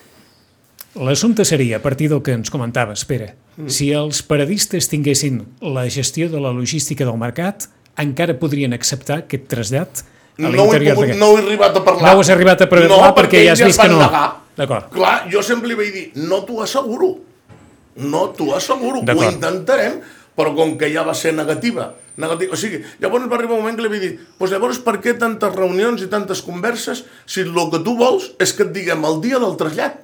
l'assumpte 0.96 1.46
seria, 1.46 1.78
a 1.78 1.84
partir 1.84 2.10
del 2.10 2.24
que 2.24 2.34
ens 2.34 2.50
comentaves, 2.50 3.06
Pere, 3.06 3.36
mm. 3.58 3.70
si 3.70 3.92
els 3.94 4.24
paradistes 4.24 4.90
tinguessin 4.90 5.44
la 5.62 5.86
gestió 5.90 6.30
de 6.30 6.42
la 6.42 6.52
logística 6.56 7.06
del 7.06 7.22
mercat, 7.22 7.70
encara 7.98 8.36
podrien 8.40 8.74
acceptar 8.76 9.24
aquest 9.24 9.48
trasllat 9.52 10.04
a 10.38 10.50
No 10.52 10.66
he 10.74 10.80
pogut, 10.92 11.14
no 11.16 11.30
he 11.38 11.44
arribat 11.44 11.78
a 11.78 11.84
parlar. 11.84 12.10
No 12.10 12.18
ho 12.18 12.24
has 12.24 12.30
arribat 12.34 12.66
a 12.66 12.68
parlar 12.72 12.90
no, 12.92 13.14
perquè 13.16 13.46
ja 13.46 13.54
has 13.56 13.64
vist 13.64 13.80
que 13.80 13.88
no. 13.92 14.02
D'acord. 14.56 14.92
Clar, 14.92 15.16
jo 15.32 15.44
sempre 15.44 15.72
li 15.72 15.78
vaig 15.80 15.94
dir, 15.94 16.06
no 16.28 16.42
t'ho 16.48 16.62
asseguro. 16.64 17.14
No 18.04 18.28
t'ho 18.36 18.54
asseguro. 18.56 19.04
Ho 19.04 19.24
intentarem, 19.28 20.00
però 20.36 20.52
com 20.56 20.76
que 20.80 20.92
ja 20.92 21.06
va 21.08 21.16
ser 21.16 21.32
negativa, 21.36 21.94
negativa. 22.20 22.56
O 22.56 22.60
sigui, 22.60 22.82
llavors 23.04 23.30
va 23.32 23.38
arribar 23.40 23.56
un 23.56 23.64
moment 23.64 23.78
que 23.80 23.86
li 23.86 23.92
vaig 23.92 24.04
dir, 24.04 24.14
doncs 24.40 24.56
llavors 24.56 24.82
per 24.84 24.98
què 25.04 25.16
tantes 25.20 25.56
reunions 25.56 26.04
i 26.04 26.10
tantes 26.12 26.44
converses 26.44 27.06
si 27.26 27.46
el 27.46 27.62
que 27.72 27.84
tu 27.84 27.96
vols 28.00 28.34
és 28.40 28.52
que 28.56 28.68
et 28.68 28.74
diguem 28.76 29.08
el 29.08 29.22
dia 29.24 29.40
del 29.40 29.56
trasllat? 29.60 30.02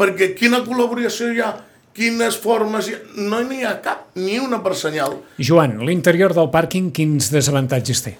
Perquè 0.00 0.32
quina 0.36 0.62
col·laboració 0.64 1.28
hi 1.34 1.44
ha? 1.44 1.52
Quines 1.92 2.38
formes 2.40 2.88
hi 2.88 2.96
ha? 2.96 3.00
No 3.28 3.42
n'hi 3.44 3.64
ha 3.68 3.76
cap, 3.84 4.08
ni 4.16 4.38
una 4.40 4.62
per 4.64 4.72
senyal. 4.78 5.18
Joan, 5.36 5.80
l'interior 5.84 6.32
del 6.32 6.48
pàrquing 6.48 6.88
quins 6.96 7.28
desavantatges 7.34 8.04
té? 8.06 8.16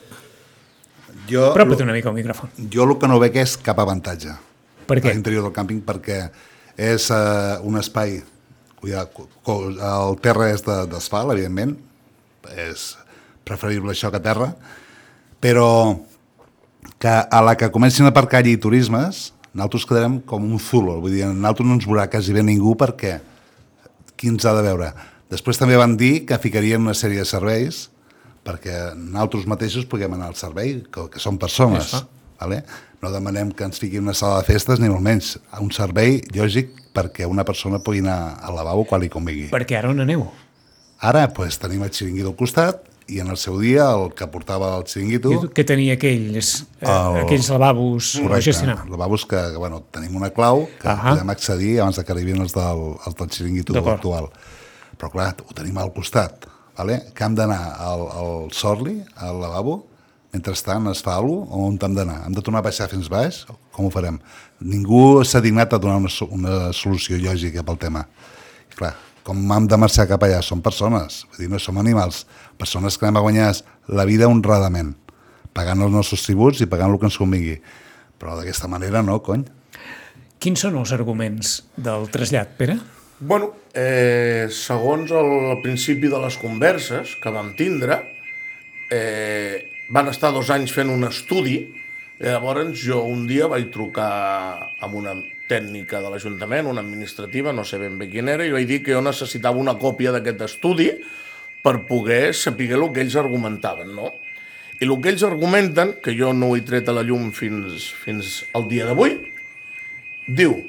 Jo, 1.30 1.50
Apropa't 1.52 1.82
una 1.84 1.92
mica 1.94 2.08
al 2.10 2.16
micròfon. 2.16 2.50
jo 2.72 2.84
el 2.88 2.96
que 2.98 3.08
no 3.08 3.18
veig 3.22 3.36
és 3.36 3.56
cap 3.56 3.78
avantatge 3.78 4.32
Per 4.86 4.98
què? 5.00 5.10
a 5.10 5.14
l'interior 5.14 5.44
del 5.46 5.52
càmping 5.54 5.80
perquè 5.86 6.30
és 6.76 7.10
uh, 7.14 7.60
un 7.62 7.76
espai 7.78 8.22
el 8.82 10.16
terra 10.22 10.48
és 10.50 10.62
de- 10.64 10.86
d'asfalt, 10.90 11.30
evidentment 11.34 11.76
és 12.56 12.96
preferible 13.44 13.92
això 13.92 14.10
que 14.10 14.20
terra 14.24 14.54
però 15.40 15.98
que 16.98 17.08
a 17.08 17.40
la 17.44 17.56
que 17.56 17.70
comencin 17.70 18.06
a 18.06 18.12
aparcar 18.14 18.40
allí 18.40 18.56
turismes 18.56 19.32
nosaltres 19.52 19.84
quedarem 19.86 20.20
com 20.24 20.44
un 20.44 20.58
zulo 20.58 21.00
vull 21.00 21.12
dir, 21.12 21.26
nosaltres 21.26 21.66
no 21.68 21.74
ens 21.76 21.86
veurà 21.86 22.08
quasi 22.10 22.32
bé 22.32 22.42
ningú 22.42 22.74
perquè 22.78 23.18
qui 24.16 24.28
ens 24.32 24.44
ha 24.46 24.54
de 24.56 24.62
veure 24.64 24.92
després 25.30 25.58
també 25.60 25.76
van 25.76 25.96
dir 25.96 26.24
que 26.26 26.38
ficarien 26.38 26.80
una 26.82 26.94
sèrie 26.96 27.20
de 27.22 27.28
serveis 27.28 27.90
perquè 28.44 28.94
nosaltres 28.96 29.46
mateixos 29.50 29.84
puguem 29.86 30.14
anar 30.16 30.30
al 30.32 30.38
servei, 30.38 30.80
que, 30.92 31.08
que 31.12 31.20
som 31.22 31.38
persones. 31.38 31.92
Vale? 32.40 32.62
No 33.02 33.10
demanem 33.12 33.50
que 33.52 33.64
ens 33.64 33.78
fiquin 33.80 34.02
una 34.04 34.14
sala 34.16 34.40
de 34.40 34.46
festes, 34.48 34.80
ni 34.80 34.88
molt 34.88 35.04
menys. 35.04 35.34
Un 35.60 35.70
servei 35.72 36.20
lògic 36.36 36.72
perquè 36.96 37.26
una 37.28 37.44
persona 37.48 37.78
pugui 37.84 38.00
anar 38.04 38.38
al 38.44 38.56
lavabo 38.56 38.84
quan 38.88 39.00
li 39.00 39.08
convingui. 39.12 39.50
Perquè 39.52 39.76
ara 39.78 39.90
on 39.92 40.00
aneu? 40.04 40.26
Ara 41.00 41.26
pues, 41.32 41.56
tenim 41.60 41.82
el 41.86 41.92
xiringuito 41.96 42.28
al 42.32 42.36
costat 42.36 42.82
i 43.10 43.18
en 43.22 43.30
el 43.32 43.38
seu 43.40 43.56
dia 43.58 43.86
el 43.96 44.12
que 44.14 44.26
portava 44.30 44.74
el 44.78 44.84
xiringuito... 44.88 45.32
Que 45.56 45.64
tenia 45.64 45.96
aquells, 45.96 46.50
eh, 46.80 46.86
El- 46.86 47.22
aquells 47.24 47.48
lavabos 47.50 48.10
a 48.18 48.22
Correcte, 48.26 48.50
gestionar. 48.52 48.76
lavabos 48.88 49.24
que, 49.26 49.40
que 49.52 49.56
bueno, 49.58 49.80
tenim 49.90 50.16
una 50.20 50.28
clau 50.30 50.66
que 50.80 50.88
Ahà. 50.88 51.14
podem 51.14 51.32
accedir 51.32 51.72
abans 51.80 51.98
que 52.04 52.12
arribin 52.12 52.40
els 52.44 52.52
del, 52.54 52.84
els 53.06 53.16
del 53.16 53.32
xiringuito 53.32 53.76
actual. 53.80 54.28
Però 55.00 55.08
clar, 55.10 55.32
ho 55.48 55.56
tenim 55.56 55.78
al 55.80 55.92
costat. 55.96 56.44
Vale? 56.78 57.00
Que 57.14 57.26
hem 57.26 57.34
d'anar 57.38 57.60
al, 57.82 58.06
al 58.20 58.50
Sorli, 58.56 59.00
al 59.16 59.40
lavabo, 59.42 59.80
mentrestant 60.32 60.86
es 60.90 61.02
fa 61.02 61.16
alguna 61.18 61.46
cosa, 61.46 61.60
on 61.66 61.78
hem 61.82 61.98
d'anar? 61.98 62.18
Hem 62.26 62.36
de 62.36 62.42
tornar 62.46 62.62
a 62.62 62.68
baixar 62.68 62.88
fins 62.90 63.10
baix? 63.10 63.42
Com 63.74 63.88
ho 63.88 63.92
farem? 63.92 64.20
Ningú 64.60 65.22
s'ha 65.26 65.42
dignat 65.42 65.74
a 65.74 65.80
donar 65.82 65.98
una, 66.02 66.10
una 66.30 66.72
solució 66.76 67.18
lògica 67.18 67.64
pel 67.66 67.78
tema. 67.80 68.04
I 68.70 68.78
clar, 68.78 68.94
com 69.26 69.40
hem 69.56 69.66
de 69.68 69.78
marxar 69.80 70.06
cap 70.10 70.22
allà? 70.24 70.40
Som 70.44 70.62
persones, 70.64 71.24
vull 71.30 71.44
dir, 71.44 71.50
no 71.52 71.60
som 71.60 71.78
animals. 71.80 72.24
Persones 72.60 72.96
que 72.96 73.06
anem 73.06 73.20
a 73.20 73.24
guanyar 73.26 73.50
la 73.90 74.06
vida 74.08 74.28
honradament, 74.30 74.94
pagant 75.56 75.82
els 75.84 75.94
nostres 75.94 76.24
tributs 76.26 76.62
i 76.62 76.70
pagant 76.70 76.92
el 76.92 77.00
que 77.00 77.10
ens 77.10 77.18
convingui. 77.20 77.58
Però 78.20 78.38
d'aquesta 78.38 78.68
manera 78.70 79.02
no, 79.02 79.18
cony. 79.24 79.44
Quins 80.40 80.62
són 80.64 80.78
els 80.80 80.92
arguments 80.96 81.58
del 81.76 82.06
trasllat, 82.12 82.54
Pere? 82.56 82.78
Bueno, 83.22 83.52
eh, 83.74 84.48
segons 84.48 85.10
el 85.12 85.58
principi 85.60 86.08
de 86.08 86.16
les 86.22 86.38
converses 86.40 87.18
que 87.20 87.28
vam 87.28 87.50
tindre, 87.52 87.98
eh, 88.88 89.84
van 89.92 90.08
estar 90.08 90.30
dos 90.32 90.48
anys 90.48 90.72
fent 90.72 90.88
un 90.88 91.04
estudi, 91.04 91.58
i 92.16 92.24
llavors 92.24 92.80
jo 92.80 93.02
un 93.04 93.26
dia 93.28 93.50
vaig 93.52 93.68
trucar 93.74 94.08
amb 94.80 94.96
una 95.02 95.12
tècnica 95.52 96.00
de 96.00 96.14
l'Ajuntament, 96.14 96.72
una 96.72 96.80
administrativa, 96.80 97.52
no 97.52 97.60
sé 97.60 97.76
ben 97.84 98.00
bé 98.00 98.08
quin 98.08 98.32
era, 98.32 98.48
i 98.48 98.56
vaig 98.56 98.66
dir 98.72 98.80
que 98.80 98.96
jo 98.96 99.04
necessitava 99.04 99.60
una 99.60 99.76
còpia 99.76 100.16
d'aquest 100.16 100.48
estudi 100.48 100.88
per 101.60 101.84
poder 101.84 102.32
saber 102.32 102.72
el 102.72 102.88
que 102.88 103.04
ells 103.04 103.20
argumentaven, 103.20 103.92
no? 104.00 104.14
I 104.80 104.88
el 104.88 104.96
que 104.96 105.12
ells 105.12 105.28
argumenten, 105.28 105.98
que 106.00 106.16
jo 106.16 106.32
no 106.32 106.48
ho 106.48 106.56
he 106.56 106.64
tret 106.64 106.88
a 106.88 106.96
la 106.96 107.04
llum 107.04 107.34
fins, 107.36 107.92
fins 108.00 108.46
al 108.56 108.64
dia 108.64 108.88
d'avui, 108.88 109.18
diu 110.24 110.62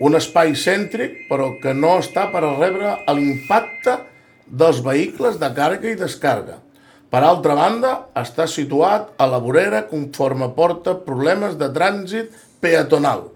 un 0.00 0.16
espai 0.16 0.54
cèntric 0.56 1.26
però 1.28 1.52
que 1.60 1.74
no 1.76 1.98
està 2.00 2.28
per 2.32 2.42
a 2.44 2.54
rebre 2.56 2.96
l'impacte 3.12 3.98
dels 4.46 4.80
vehicles 4.82 5.38
de 5.40 5.50
càrrega 5.54 5.92
i 5.92 5.98
descarga. 5.98 6.58
Per 7.10 7.20
altra 7.26 7.56
banda, 7.58 7.90
està 8.14 8.46
situat 8.46 9.10
a 9.18 9.26
la 9.26 9.40
vorera 9.42 9.82
conforme 9.90 10.50
porta 10.54 10.94
problemes 11.06 11.56
de 11.58 11.68
trànsit 11.74 12.34
peatonal. 12.62 13.26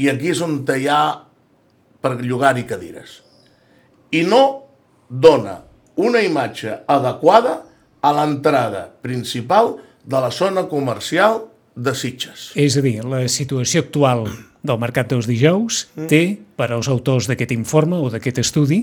I 0.00 0.08
aquí 0.08 0.32
és 0.32 0.40
on 0.44 0.62
hi 0.62 0.88
ha 0.88 1.00
per 2.00 2.16
llogar-hi 2.22 2.64
cadires. 2.64 3.20
I 4.12 4.24
no 4.24 4.42
dona 5.08 5.58
una 5.98 6.22
imatge 6.24 6.78
adequada 6.86 7.58
a 8.00 8.12
l'entrada 8.14 8.86
principal 9.02 9.76
de 10.04 10.20
la 10.22 10.30
zona 10.30 10.64
comercial 10.70 11.42
de 11.78 11.94
Sitges. 11.94 12.48
És 12.58 12.76
a 12.76 12.82
dir, 12.84 12.98
la 13.06 13.22
situació 13.30 13.84
actual 13.86 14.26
del 14.66 14.78
Mercat 14.82 15.12
dels 15.14 15.28
Dijous 15.30 15.84
Mm. 15.94 16.06
té, 16.10 16.22
per 16.58 16.72
als 16.74 16.88
autors 16.90 17.28
d'aquest 17.30 17.52
informe 17.54 17.96
o 18.02 18.10
d'aquest 18.10 18.40
estudi, 18.42 18.80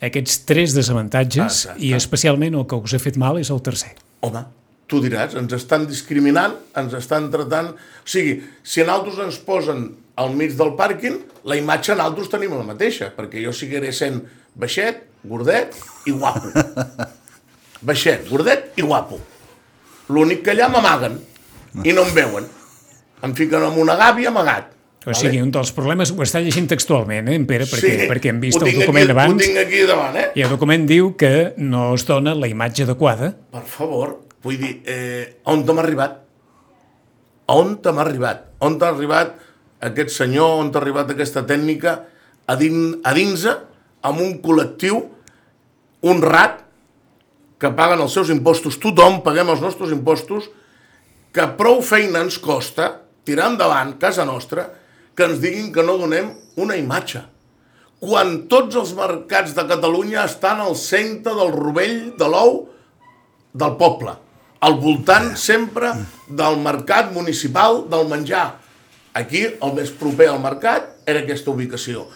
aquests 0.00 0.44
tres 0.48 0.72
desavantatges 0.74 1.44
Exacte. 1.66 1.84
i 1.84 1.92
especialment 1.92 2.54
el 2.56 2.66
que 2.70 2.76
us 2.78 2.94
ha 2.94 3.00
fet 3.02 3.18
mal 3.20 3.38
és 3.38 3.50
el 3.50 3.60
tercer. 3.62 3.92
Home, 4.24 4.44
tu 4.88 5.02
diràs, 5.04 5.34
ens 5.36 5.52
estan 5.52 5.86
discriminant, 5.86 6.54
ens 6.76 6.94
estan 6.94 7.30
tratant... 7.30 7.74
O 7.74 8.08
sigui, 8.08 8.38
si 8.62 8.80
en 8.80 8.88
altres 8.88 9.18
ens 9.20 9.36
posen 9.44 9.90
al 10.16 10.32
mig 10.34 10.56
del 10.56 10.72
pàrquing, 10.78 11.18
la 11.44 11.56
imatge 11.60 11.92
en 11.92 12.00
altres 12.00 12.30
tenim 12.32 12.54
la 12.56 12.64
mateixa, 12.64 13.12
perquè 13.14 13.42
jo 13.44 13.52
seguiré 13.52 13.92
sent 13.92 14.22
baixet, 14.58 15.04
gordet 15.28 15.76
i 16.06 16.10
guapo. 16.16 16.48
Baixet, 17.82 18.24
gordet 18.30 18.72
i 18.78 18.82
guapo. 18.82 19.18
L'únic 20.10 20.40
que 20.42 20.50
allà 20.54 20.66
m'amaguen 20.72 21.18
i 21.84 21.94
no 21.94 22.04
em 22.06 22.14
veuen. 22.16 22.48
Em 23.24 23.34
fiquen 23.34 23.64
amb 23.66 23.78
una 23.82 23.96
gàbia 23.98 24.30
amagat. 24.32 24.74
O 25.08 25.14
sigui, 25.16 25.38
un 25.40 25.50
dels 25.54 25.70
problemes, 25.72 26.10
ho 26.12 26.24
està 26.24 26.40
llegint 26.42 26.66
textualment, 26.68 27.30
eh, 27.30 27.36
en 27.38 27.46
Pere, 27.48 27.64
perquè, 27.70 28.08
perquè 28.10 28.32
hem 28.32 28.40
vist 28.42 28.60
el 28.60 28.80
document 28.80 29.06
aquí, 29.06 29.14
abans, 29.14 29.36
Ho 29.36 29.46
tinc 29.46 29.60
aquí 29.62 29.82
davant, 29.88 30.16
eh? 30.20 30.26
i 30.36 30.44
el 30.44 30.50
document 30.52 30.84
diu 30.90 31.12
que 31.16 31.54
no 31.56 31.94
es 31.94 32.04
dona 32.04 32.34
la 32.36 32.50
imatge 32.50 32.84
adequada 32.84 33.30
Per 33.54 33.62
favor, 33.64 34.18
vull 34.44 34.58
dir, 34.60 34.74
eh, 34.84 35.38
on 35.48 35.64
t'hem 35.64 35.80
arribat? 35.80 36.18
On 37.54 37.76
t'hem 37.80 38.02
arribat? 38.02 38.44
On 38.60 38.76
t'ha 38.76 38.90
arribat 38.92 39.38
aquest 39.88 40.12
senyor, 40.12 40.58
on 40.60 40.72
t'ha 40.74 40.82
arribat 40.82 41.14
aquesta 41.14 41.46
tècnica 41.46 41.94
a, 42.44 42.56
din, 42.60 42.98
a 43.06 43.14
dins 43.16 43.46
amb 43.48 44.20
un 44.20 44.36
col·lectiu 44.42 45.00
honrat 46.02 46.64
que 47.58 47.70
paguen 47.74 48.02
els 48.02 48.14
seus 48.14 48.30
impostos, 48.34 48.76
tothom 48.82 49.22
paguem 49.24 49.48
els 49.54 49.62
nostres 49.62 49.94
impostos, 49.94 50.50
que 51.38 51.44
prou 51.54 51.78
feina 51.86 52.24
ens 52.24 52.34
costa 52.42 52.88
tirar 53.22 53.52
endavant 53.52 53.92
casa 54.02 54.24
nostra 54.26 54.64
que 55.14 55.22
ens 55.28 55.38
diguin 55.38 55.68
que 55.70 55.84
no 55.86 55.94
donem 56.00 56.32
una 56.58 56.74
imatge. 56.74 57.20
Quan 58.02 58.48
tots 58.50 58.74
els 58.80 58.90
mercats 58.98 59.52
de 59.54 59.62
Catalunya 59.70 60.24
estan 60.24 60.58
al 60.64 60.74
centre 60.74 61.36
del 61.38 61.52
rovell 61.54 62.00
de 62.18 62.26
l'ou 62.32 62.56
del 63.54 63.76
poble, 63.78 64.16
al 64.66 64.74
voltant 64.82 65.36
sempre 65.38 65.92
del 66.26 66.58
mercat 66.64 67.12
municipal 67.14 67.84
del 67.90 68.10
menjar. 68.10 68.56
Aquí, 69.14 69.44
el 69.46 69.74
més 69.76 69.92
proper 69.94 70.26
al 70.32 70.40
mercat, 70.42 70.88
era 71.06 71.22
aquesta 71.22 71.54
ubicació. 71.54 72.08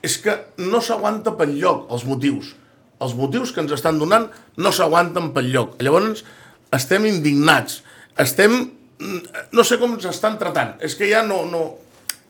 És 0.00 0.16
que 0.24 0.32
no 0.64 0.80
s'aguanta 0.80 1.34
pel 1.36 1.52
lloc 1.60 1.92
els 1.92 2.06
motius. 2.08 2.54
Els 3.04 3.12
motius 3.20 3.52
que 3.52 3.60
ens 3.60 3.76
estan 3.76 4.00
donant 4.00 4.30
no 4.56 4.72
s'aguanten 4.72 5.34
pel 5.36 5.52
lloc. 5.52 5.76
Llavors, 5.84 6.24
estem 6.72 7.04
indignats. 7.08 7.82
Estem... 8.18 8.70
No 9.52 9.64
sé 9.64 9.76
com 9.76 9.92
ens 9.92 10.06
estan 10.08 10.38
tratant. 10.40 10.76
És 10.80 10.94
que 10.96 11.08
ja 11.10 11.20
no, 11.26 11.42
no, 11.50 11.60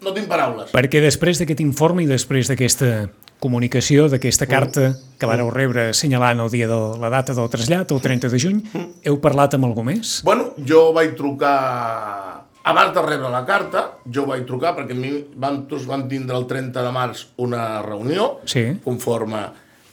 no 0.03 0.13
tinc 0.17 0.27
paraules. 0.31 0.73
Perquè 0.75 0.99
després 1.05 1.39
d'aquest 1.39 1.63
informe 1.63 2.03
i 2.03 2.09
després 2.11 2.51
d'aquesta 2.51 3.07
comunicació, 3.39 4.09
d'aquesta 4.11 4.49
carta 4.49 4.89
que 5.21 5.29
vareu 5.29 5.51
rebre 5.53 5.91
assenyalant 5.93 6.41
el 6.43 6.51
dia 6.51 6.67
de 6.67 6.79
la 6.99 7.11
data 7.13 7.35
del 7.37 7.51
trasllat, 7.53 7.93
el 7.93 8.01
30 8.03 8.31
de 8.33 8.41
juny, 8.43 8.59
heu 9.07 9.19
parlat 9.23 9.55
amb 9.55 9.69
algú 9.69 9.85
més? 9.87 10.19
Bueno, 10.27 10.51
jo 10.67 10.89
vaig 10.97 11.15
trucar... 11.19 12.43
Abans 12.67 12.91
de 12.97 13.03
rebre 13.05 13.29
la 13.31 13.45
carta, 13.47 13.83
jo 14.11 14.25
vaig 14.27 14.43
trucar 14.43 14.73
perquè 14.75 14.91
a 14.91 14.99
mi 14.99 15.13
van, 15.39 15.61
tots 15.71 15.85
van 15.87 16.09
tindre 16.11 16.35
el 16.35 16.49
30 16.51 16.83
de 16.83 16.91
març 16.91 17.21
una 17.39 17.81
reunió, 17.85 18.41
Sí. 18.43 18.65
conforme 18.83 19.45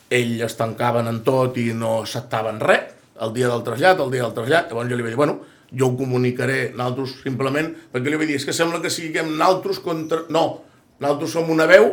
ells 0.10 0.42
es 0.48 0.56
tancaven 0.58 1.06
en 1.12 1.20
tot 1.22 1.60
i 1.62 1.68
no 1.78 2.00
acceptaven 2.02 2.58
res, 2.64 2.88
el 3.22 3.34
dia 3.36 3.52
del 3.52 3.62
trasllat, 3.62 4.02
el 4.02 4.10
dia 4.10 4.24
del 4.26 4.34
trasllat, 4.34 4.72
llavors 4.74 4.90
jo 4.90 4.98
li 4.98 5.06
vaig 5.06 5.14
dir, 5.14 5.20
bueno, 5.22 5.38
jo 5.74 5.90
ho 5.90 5.98
comunicaré 5.98 6.72
naltros 6.78 7.18
simplement, 7.24 7.72
perquè 7.92 8.12
li 8.12 8.20
vaig 8.20 8.30
dir, 8.32 8.38
és 8.40 8.46
que 8.46 8.54
sembla 8.56 8.82
que 8.82 8.92
siguem 8.94 9.36
naltros 9.40 9.80
contra... 9.84 10.24
No, 10.30 10.62
naltros 11.02 11.34
som 11.34 11.50
una 11.50 11.66
veu 11.70 11.90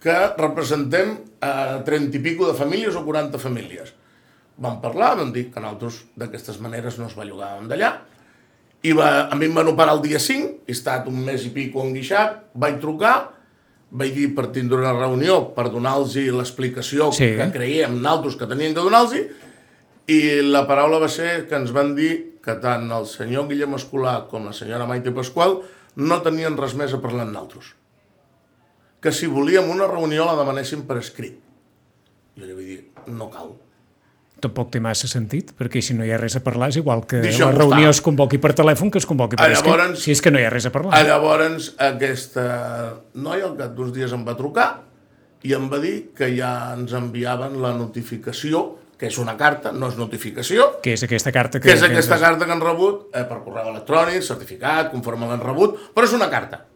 que 0.00 0.16
representem 0.38 1.16
a 1.44 1.80
30 1.86 2.16
i 2.16 2.22
pico 2.24 2.48
de 2.48 2.56
famílies 2.56 2.96
o 2.96 3.04
40 3.04 3.38
famílies. 3.40 3.92
Vam 4.60 4.80
parlar, 4.80 5.14
vam 5.16 5.30
dir 5.32 5.48
que 5.52 5.60
nosaltres 5.60 6.02
d'aquestes 6.20 6.58
maneres 6.60 6.98
no 7.00 7.06
es 7.08 7.16
bellugàvem 7.16 7.68
d'allà, 7.70 7.94
i 8.82 8.94
va, 8.96 9.28
a 9.28 9.36
mi 9.36 9.44
em 9.48 9.54
van 9.56 9.68
operar 9.68 9.94
el 9.96 10.02
dia 10.04 10.18
5, 10.20 10.64
he 10.66 10.72
estat 10.72 11.08
un 11.08 11.20
mes 11.24 11.44
i 11.44 11.52
pico 11.52 11.82
enguixat, 11.84 12.46
vaig 12.56 12.78
trucar, 12.80 13.30
vaig 13.90 14.14
dir 14.16 14.30
per 14.36 14.46
tindre 14.54 14.78
una 14.80 14.94
reunió 14.96 15.50
per 15.56 15.68
donar-los 15.68 16.16
l'explicació 16.16 17.10
Sí. 17.12 17.34
que 17.36 17.50
creiem 17.52 17.98
nosaltres 18.00 18.36
que 18.40 18.46
tenien 18.48 18.72
que 18.74 18.80
donar-los, 18.80 19.16
i 20.08 20.40
la 20.46 20.64
paraula 20.68 21.00
va 21.02 21.08
ser 21.12 21.46
que 21.48 21.58
ens 21.58 21.74
van 21.76 21.94
dir 21.98 22.38
que 22.44 22.56
tant 22.62 22.88
el 22.94 23.06
senyor 23.06 23.48
Guillem 23.50 23.76
Escolar 23.76 24.24
com 24.30 24.48
la 24.48 24.54
senyora 24.56 24.88
Maite 24.88 25.12
Pasqual 25.14 25.60
no 26.00 26.20
tenien 26.24 26.56
res 26.58 26.74
més 26.78 26.94
a 26.94 27.00
parlar 27.02 27.26
amb 27.26 27.34
nosaltres. 27.34 27.74
Que 29.00 29.12
si 29.16 29.28
volíem 29.30 29.68
una 29.72 29.88
reunió 29.88 30.26
la 30.28 30.36
demanessin 30.38 30.84
per 30.88 30.98
escrit. 31.00 31.38
Jo 32.36 32.46
li 32.46 32.56
vaig 32.56 32.70
dir, 32.70 32.80
no 33.12 33.28
cal. 33.32 33.52
Tampoc 34.40 34.70
té 34.72 34.80
massa 34.80 35.08
sentit, 35.08 35.52
perquè 35.56 35.82
si 35.84 35.92
no 35.96 36.04
hi 36.06 36.12
ha 36.14 36.18
res 36.20 36.38
a 36.38 36.40
parlar 36.44 36.70
és 36.72 36.78
igual 36.80 37.02
que 37.08 37.20
Deixa-ho 37.20 37.50
la 37.52 37.58
reunió 37.58 37.90
es 37.92 38.00
convoqui 38.00 38.38
per 38.40 38.54
telèfon 38.56 38.92
que 38.92 39.00
es 39.02 39.06
convoqui 39.08 39.36
per 39.36 39.50
escrit, 39.52 39.98
si 40.00 40.14
és 40.14 40.22
que 40.24 40.32
no 40.32 40.40
hi 40.40 40.46
ha 40.48 40.52
res 40.52 40.68
a 40.68 40.72
parlar. 40.72 40.94
Ah, 40.96 41.04
Llavors, 41.04 41.74
aquesta 41.76 42.46
noia 43.20 43.50
al 43.50 43.58
cap 43.58 43.74
d'uns 43.76 43.92
dies 43.92 44.14
em 44.16 44.24
va 44.24 44.36
trucar 44.38 44.70
i 45.44 45.52
em 45.56 45.68
va 45.72 45.80
dir 45.82 46.10
que 46.16 46.30
ja 46.32 46.72
ens 46.72 46.96
enviaven 46.96 47.60
la 47.60 47.74
notificació, 47.76 48.64
que 49.00 49.08
és 49.08 49.16
una 49.16 49.32
carta, 49.40 49.72
no 49.72 49.88
és 49.88 49.96
notificació, 49.96 50.66
que 50.84 50.92
és 50.92 51.02
aquesta 51.06 51.32
carta 51.32 51.56
que... 51.56 51.64
que 51.64 51.72
és 51.72 51.84
aquesta 51.86 52.18
ens- 52.18 52.24
carta 52.26 52.44
que 52.44 52.52
han 52.52 52.60
rebut 52.60 53.06
eh, 53.16 53.24
per 53.24 53.38
correu 53.46 53.70
electrònic, 53.72 54.20
certificat, 54.26 54.90
conforme 54.92 55.28
l'han 55.30 55.40
rebut, 55.40 55.78
però 55.96 56.04
és 56.04 56.12
una 56.12 56.28
carta. 56.28 56.66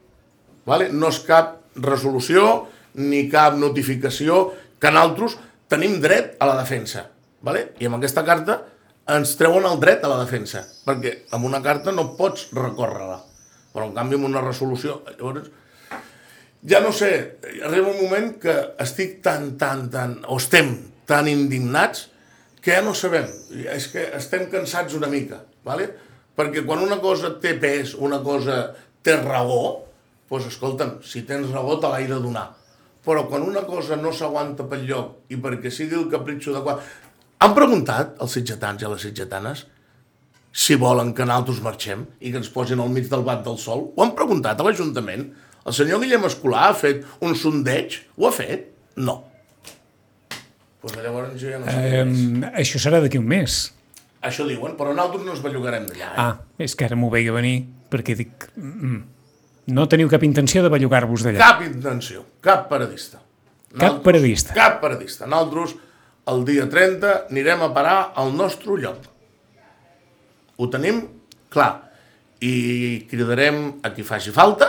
Vale? 0.64 0.88
No 0.88 1.11
és 1.12 1.19
cap 1.26 1.59
resolució 1.85 2.62
ni 2.97 3.26
cap 3.28 3.59
notificació 3.61 4.47
que 4.81 4.93
nosaltres 4.95 5.37
tenim 5.69 5.99
dret 6.00 6.38
a 6.40 6.49
la 6.49 6.54
defensa. 6.62 7.11
Vale? 7.45 7.75
I 7.76 7.90
amb 7.90 7.99
aquesta 7.99 8.25
carta 8.25 8.62
ens 9.12 9.35
treuen 9.37 9.69
el 9.69 9.76
dret 9.83 10.00
a 10.07 10.09
la 10.09 10.23
defensa, 10.23 10.62
perquè 10.87 11.26
amb 11.37 11.45
una 11.45 11.61
carta 11.61 11.93
no 11.93 12.14
pots 12.16 12.49
recórrer-la, 12.57 13.19
però 13.75 13.90
en 13.90 13.93
canvi 13.99 14.16
amb 14.16 14.31
una 14.31 14.40
resolució... 14.40 15.02
Llavors, 15.19 15.52
ja 16.64 16.81
no 16.81 16.95
sé, 16.97 17.12
arriba 17.69 17.93
un 17.93 18.00
moment 18.00 18.33
que 18.40 18.57
estic 18.81 19.19
tan, 19.21 19.59
tan, 19.61 19.90
tan, 19.93 20.23
o 20.25 20.40
estem 20.40 20.73
tan 21.04 21.28
indignats 21.28 22.07
que 22.64 22.73
ja 22.73 22.83
no 22.83 22.94
sabem, 22.97 23.28
és 23.68 23.90
que 23.92 24.06
estem 24.16 24.49
cansats 24.52 24.97
una 24.97 25.11
mica, 25.12 25.42
¿vale? 25.66 25.90
perquè 26.35 26.64
quan 26.66 26.83
una 26.83 26.99
cosa 27.02 27.37
té 27.40 27.54
pes, 27.62 27.94
una 27.94 28.21
cosa 28.25 28.59
té 29.04 29.16
raó, 29.21 29.85
doncs 30.30 30.49
escolta'm, 30.50 30.97
si 31.06 31.23
tens 31.28 31.52
raó 31.54 31.78
te 31.78 31.90
l'hai 31.90 32.09
de 32.11 32.18
donar. 32.18 32.49
Però 33.04 33.26
quan 33.28 33.44
una 33.44 33.62
cosa 33.68 33.99
no 34.00 34.11
s'aguanta 34.12 34.64
pel 34.66 34.87
lloc 34.88 35.30
i 35.30 35.38
perquè 35.38 35.71
sigui 35.71 35.99
el 36.00 36.09
capritxo 36.11 36.54
de 36.56 36.62
quan... 36.64 36.80
Han 37.44 37.54
preguntat 37.54 38.16
als 38.25 38.35
sitgetans 38.38 38.83
i 38.83 38.88
a 38.88 38.90
les 38.94 39.04
sitgetanes 39.04 39.66
si 40.54 40.78
volen 40.80 41.12
que 41.14 41.26
nosaltres 41.26 41.61
marxem 41.62 42.06
i 42.23 42.33
que 42.33 42.40
ens 42.40 42.50
posin 42.50 42.80
al 42.80 42.90
mig 42.90 43.11
del 43.11 43.26
bat 43.26 43.44
del 43.44 43.59
sol? 43.61 43.90
Ho 43.92 44.02
han 44.02 44.14
preguntat 44.16 44.59
a 44.59 44.66
l'Ajuntament? 44.66 45.28
El 45.64 45.76
senyor 45.76 46.00
Guillem 46.02 46.25
Escolar 46.28 46.71
ha 46.71 46.76
fet 46.78 47.04
un 47.21 47.37
sondeig? 47.38 48.00
Ho 48.16 48.28
ha 48.30 48.35
fet? 48.35 48.71
No. 48.97 49.21
Pues 50.85 50.99
llavors 51.00 51.33
jo 51.41 51.49
ja 51.49 51.59
no 51.62 51.71
sé 51.73 52.05
més. 52.05 52.50
això 52.61 52.81
serà 52.83 53.00
d'aquí 53.00 53.17
un 53.17 53.25
mes. 53.31 53.57
Això 54.25 54.45
diuen, 54.49 54.75
però 54.76 54.93
nosaltres 54.93 55.25
no 55.25 55.33
ens 55.33 55.41
bellugarem 55.45 55.87
d'allà. 55.88 56.11
Eh? 56.11 56.21
Ah, 56.21 56.35
és 56.61 56.75
que 56.76 56.85
ara 56.85 56.97
m'ho 56.97 57.09
veia 57.12 57.33
venir, 57.33 57.57
perquè 57.93 58.17
dic... 58.19 58.49
Mm, 58.61 58.99
no 59.73 59.87
teniu 59.88 60.11
cap 60.12 60.25
intenció 60.29 60.61
de 60.64 60.69
bellugar-vos 60.73 61.25
d'allà. 61.25 61.41
Cap 61.41 61.62
intenció, 61.64 62.26
cap 62.45 62.67
paradista. 62.69 63.23
Cap 63.81 64.03
paradista. 64.05 64.53
Cap 64.57 64.76
paradista. 64.83 65.29
Nosaltres 65.29 65.73
el 66.29 66.45
dia 66.49 66.69
30 66.69 67.14
anirem 67.33 67.64
a 67.64 67.71
parar 67.76 67.97
al 68.21 68.33
nostre 68.37 68.76
lloc. 68.81 69.09
Ho 70.61 70.69
tenim 70.73 71.00
clar. 71.53 71.73
I 72.45 73.07
cridarem 73.09 73.81
a 73.85 73.93
qui 73.97 74.05
faci 74.05 74.33
falta, 74.37 74.69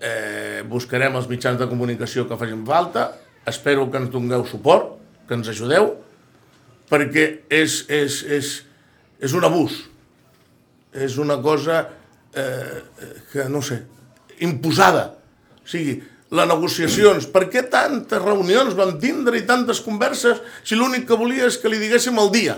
eh, 0.00 0.60
buscarem 0.68 1.16
els 1.16 1.28
mitjans 1.28 1.56
de 1.58 1.68
comunicació 1.70 2.26
que 2.28 2.36
facin 2.36 2.66
falta, 2.68 3.08
espero 3.48 3.88
que 3.90 3.96
ens 4.02 4.12
dongueu 4.12 4.44
suport, 4.44 5.05
que 5.26 5.36
ens 5.36 5.50
ajudeu, 5.52 5.92
perquè 6.90 7.26
és, 7.50 7.82
és, 7.90 8.22
és, 8.38 8.50
és 9.20 9.36
un 9.36 9.46
abús. 9.46 9.78
És 10.96 11.18
una 11.20 11.36
cosa 11.42 11.82
eh, 12.32 12.82
que, 13.32 13.48
no 13.52 13.62
sé, 13.64 13.82
imposada. 14.46 15.08
O 15.62 15.68
sigui, 15.68 15.98
les 16.36 16.48
negociacions, 16.50 17.28
per 17.30 17.44
què 17.52 17.66
tantes 17.70 18.22
reunions 18.22 18.74
vam 18.78 18.96
tindre 19.02 19.38
i 19.38 19.44
tantes 19.46 19.82
converses 19.84 20.40
si 20.66 20.78
l'únic 20.78 21.06
que 21.06 21.18
volia 21.18 21.46
és 21.50 21.58
que 21.62 21.70
li 21.70 21.78
diguéssim 21.82 22.18
el 22.18 22.32
dia? 22.34 22.56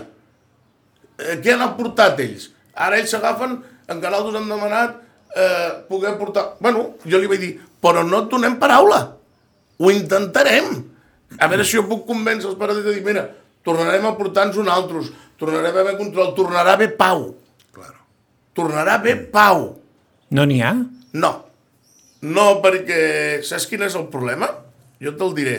Eh, 1.19 1.37
què 1.43 1.53
han 1.53 1.65
aportat 1.65 2.21
ells? 2.23 2.49
Ara 2.73 2.97
ells 2.97 3.13
s'agafen, 3.13 3.59
en 3.89 4.01
Canaldos 4.01 4.37
han 4.39 4.49
demanat 4.49 4.97
eh, 5.35 5.85
poder 5.89 6.15
portar... 6.17 6.55
Bueno, 6.59 6.95
jo 7.05 7.19
li 7.21 7.29
vaig 7.29 7.41
dir, 7.43 7.51
però 7.81 8.05
no 8.07 8.23
et 8.23 8.31
donem 8.31 8.57
paraula. 8.61 9.01
Ho 9.79 9.91
intentarem. 9.93 10.71
A 11.37 11.47
veure 11.51 11.65
si 11.67 11.77
jo 11.77 11.85
puc 11.89 12.07
convèncer 12.07 12.49
els 12.49 12.57
pares 12.57 12.79
de 12.81 12.93
dir, 12.95 13.03
mira, 13.05 13.27
tornarem 13.65 14.07
a 14.09 14.15
portar-nos 14.17 14.57
un 14.57 14.71
altres, 14.71 15.11
tornarem 15.37 15.75
a 15.75 15.83
haver 15.83 15.97
control, 15.99 16.33
tornarà 16.37 16.73
a 16.73 16.79
haver 16.79 16.95
pau. 16.97 17.27
Claro. 17.75 17.99
Tornarà 18.57 18.97
a 18.97 19.01
haver 19.03 19.17
pau. 19.33 19.75
No 20.33 20.45
n'hi 20.49 20.61
ha? 20.65 20.73
No. 21.13 21.33
No, 22.25 22.47
perquè 22.63 23.41
saps 23.47 23.67
quin 23.69 23.85
és 23.85 23.95
el 23.95 24.09
problema? 24.11 24.49
Jo 24.99 25.13
te'l 25.15 25.35
diré. 25.37 25.57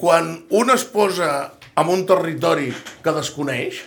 Quan 0.00 0.32
un 0.50 0.72
es 0.74 0.82
posa 0.90 1.28
en 1.78 1.90
un 1.90 2.02
territori 2.06 2.72
que 3.02 3.14
desconeix, 3.14 3.84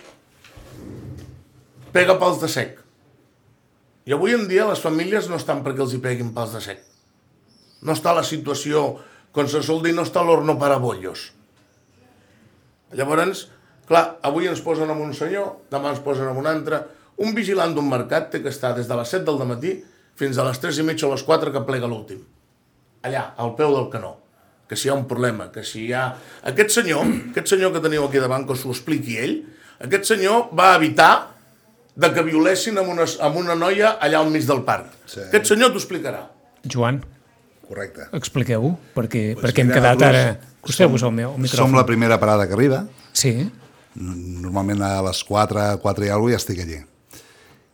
pega 1.92 2.16
pals 2.20 2.40
de 2.40 2.48
sec. 2.52 2.78
I 4.08 4.14
avui 4.16 4.32
en 4.32 4.46
dia 4.48 4.68
les 4.68 4.80
famílies 4.80 5.28
no 5.28 5.36
estan 5.36 5.60
perquè 5.64 5.84
els 5.84 5.92
hi 5.92 6.00
peguin 6.04 6.32
pals 6.36 6.54
de 6.56 6.62
sec. 6.64 6.80
No 7.84 7.92
està 7.92 8.14
la 8.16 8.24
situació, 8.24 8.96
com 9.32 9.48
se 9.48 9.62
sol 9.64 9.82
dir, 9.84 9.94
no 9.96 10.04
està 10.06 10.22
l'horno 10.24 10.56
para 10.60 10.78
bollos. 10.82 11.28
Llavors, 12.96 13.46
clar, 13.88 14.18
avui 14.24 14.48
ens 14.48 14.62
posen 14.64 14.90
amb 14.90 15.04
un 15.04 15.12
senyor, 15.16 15.52
demà 15.72 15.92
ens 15.92 16.02
posen 16.04 16.30
amb 16.30 16.40
un 16.40 16.48
altre. 16.48 16.80
Un 17.24 17.34
vigilant 17.36 17.74
d'un 17.74 17.88
mercat 17.88 18.30
té 18.32 18.42
que 18.42 18.52
estar 18.52 18.74
des 18.76 18.88
de 18.88 18.96
les 18.96 19.14
7 19.14 19.26
del 19.26 19.44
matí 19.48 19.74
fins 20.18 20.38
a 20.38 20.46
les 20.46 20.58
3 20.62 20.80
i 20.80 20.86
mitja 20.86 21.06
o 21.08 21.12
les 21.12 21.24
4 21.26 21.52
que 21.54 21.64
plega 21.66 21.90
l'últim. 21.90 22.22
Allà, 23.06 23.32
al 23.36 23.54
peu 23.58 23.74
del 23.74 23.90
canó. 23.92 24.16
Que 24.68 24.76
si 24.76 24.88
hi 24.88 24.92
ha 24.92 24.96
un 24.98 25.06
problema, 25.08 25.48
que 25.52 25.64
si 25.64 25.86
hi 25.86 25.92
ha... 25.96 26.10
Aquest 26.50 26.74
senyor, 26.80 27.04
aquest 27.30 27.54
senyor 27.54 27.72
que 27.72 27.82
teniu 27.84 28.04
aquí 28.04 28.20
davant, 28.20 28.44
que 28.46 28.56
us 28.56 28.64
ho 28.66 28.72
expliqui 28.74 29.16
ell, 29.20 29.36
aquest 29.84 30.10
senyor 30.10 30.50
va 30.56 30.74
evitar 30.76 31.12
de 31.98 32.10
que 32.14 32.24
violessin 32.26 32.78
amb 32.78 32.92
una, 32.94 33.06
amb 33.26 33.38
una 33.40 33.56
noia 33.58 33.96
allà 34.04 34.20
al 34.22 34.32
mig 34.34 34.44
del 34.46 34.64
parc. 34.66 34.90
Sí. 35.06 35.22
Aquest 35.28 35.48
senyor 35.50 35.72
t'ho 35.72 35.80
explicarà. 35.80 36.26
Joan, 36.66 37.00
Correcte. 37.68 38.08
expliqueu-ho, 38.16 38.72
perquè, 38.96 39.34
Pues 39.36 39.44
perquè 39.50 39.64
hem 39.66 39.72
quedat 39.72 40.02
ara... 40.02 40.22
Acosteu-vos 40.58 41.02
al 41.06 41.12
meu 41.14 41.32
al 41.32 41.40
micròfon. 41.40 41.68
Som 41.70 41.76
la 41.76 41.84
primera 41.86 42.18
parada 42.20 42.46
que 42.48 42.56
arriba. 42.56 42.82
Sí, 43.12 43.34
Normalment 43.98 44.82
a 44.84 45.00
les 45.02 45.24
4, 45.26 45.78
4 45.82 46.06
i 46.06 46.10
alguna 46.14 46.36
ja 46.36 46.38
estic 46.38 46.60
allí. 46.62 46.76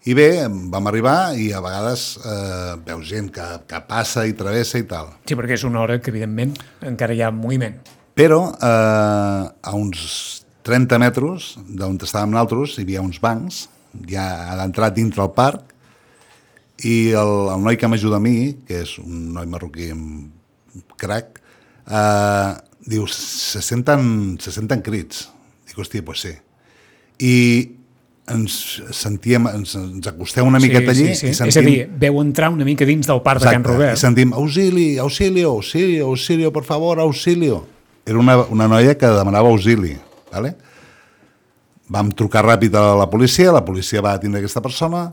I 0.08 0.14
bé, 0.16 0.28
vam 0.72 0.86
arribar 0.88 1.34
i 1.36 1.50
a 1.52 1.60
vegades 1.64 2.04
eh, 2.20 2.76
veus 2.86 3.04
gent 3.08 3.30
que, 3.34 3.44
que 3.68 3.80
passa 3.88 4.24
i 4.28 4.32
travessa 4.36 4.78
i 4.80 4.86
tal. 4.88 5.10
sí, 5.26 5.36
perquè 5.36 5.56
és 5.58 5.64
una 5.64 5.80
hora 5.82 5.98
que, 6.00 6.12
evidentment, 6.12 6.54
encara 6.84 7.12
hi 7.16 7.20
ha 7.24 7.30
moviment. 7.32 7.76
Però 8.14 8.40
eh, 8.54 9.44
a 9.50 9.74
uns 9.76 10.44
30 10.64 11.00
metres 11.02 11.54
d'on 11.68 11.98
estàvem 12.00 12.32
nosaltres 12.32 12.78
hi 12.78 12.86
havia 12.86 13.02
uns 13.04 13.20
bancs, 13.20 13.64
ja 14.08 14.24
ha 14.54 14.64
entrat 14.64 14.94
dintre 14.96 15.24
el 15.24 15.32
parc, 15.36 15.74
i 16.82 17.13
el, 17.15 17.32
el 17.54 17.63
noi 17.63 17.78
que 17.78 17.89
m'ajuda 17.89 18.19
a 18.19 18.23
mi, 18.23 18.56
que 18.67 18.82
és 18.82 18.97
un 19.02 19.30
noi 19.37 19.47
marroquí 19.50 19.93
amb 19.95 20.97
crac, 20.99 21.39
eh, 21.87 22.50
diu, 22.91 23.06
se 23.06 23.63
senten, 23.63 24.34
se 24.43 24.52
senten 24.54 24.82
crits. 24.84 25.28
Dic, 25.69 25.78
hòstia, 25.78 26.04
pues 26.04 26.25
sí. 26.26 26.34
I 27.23 27.34
ens 28.34 28.56
sentíem, 28.97 29.47
ens, 29.52 29.75
ens 29.76 30.08
acostem 30.08 30.47
una 30.49 30.58
miqueta 30.58 30.93
allí 30.95 31.10
sí, 31.13 31.28
sí. 31.28 31.30
i 31.30 31.37
sentim... 31.37 31.52
És 31.52 31.58
a 31.60 31.65
dir, 31.65 31.78
veu 32.00 32.21
entrar 32.23 32.50
una 32.52 32.67
mica 32.67 32.87
dins 32.89 33.06
del 33.08 33.21
parc 33.25 33.45
de 33.45 33.50
Can 33.50 33.60
Exacte, 33.60 33.76
Robert. 33.76 33.99
I 33.99 34.00
sentim, 34.00 34.32
auxili, 34.37 34.87
auxilio, 34.99 35.52
auxilio, 35.52 36.08
auxilio, 36.10 36.52
por 36.52 36.65
favor, 36.65 37.00
auxilio. 37.04 37.65
Era 38.04 38.19
una, 38.19 38.39
una 38.52 38.69
noia 38.69 38.97
que 38.99 39.08
demanava 39.08 39.52
auxili, 39.52 39.95
¿vale? 40.32 40.54
Vam 41.95 42.10
trucar 42.17 42.43
ràpid 42.45 42.75
a 42.80 42.95
la 42.97 43.10
policia, 43.13 43.52
la 43.52 43.65
policia 43.65 44.00
va 44.04 44.15
atendre 44.17 44.41
aquesta 44.41 44.65
persona 44.65 45.10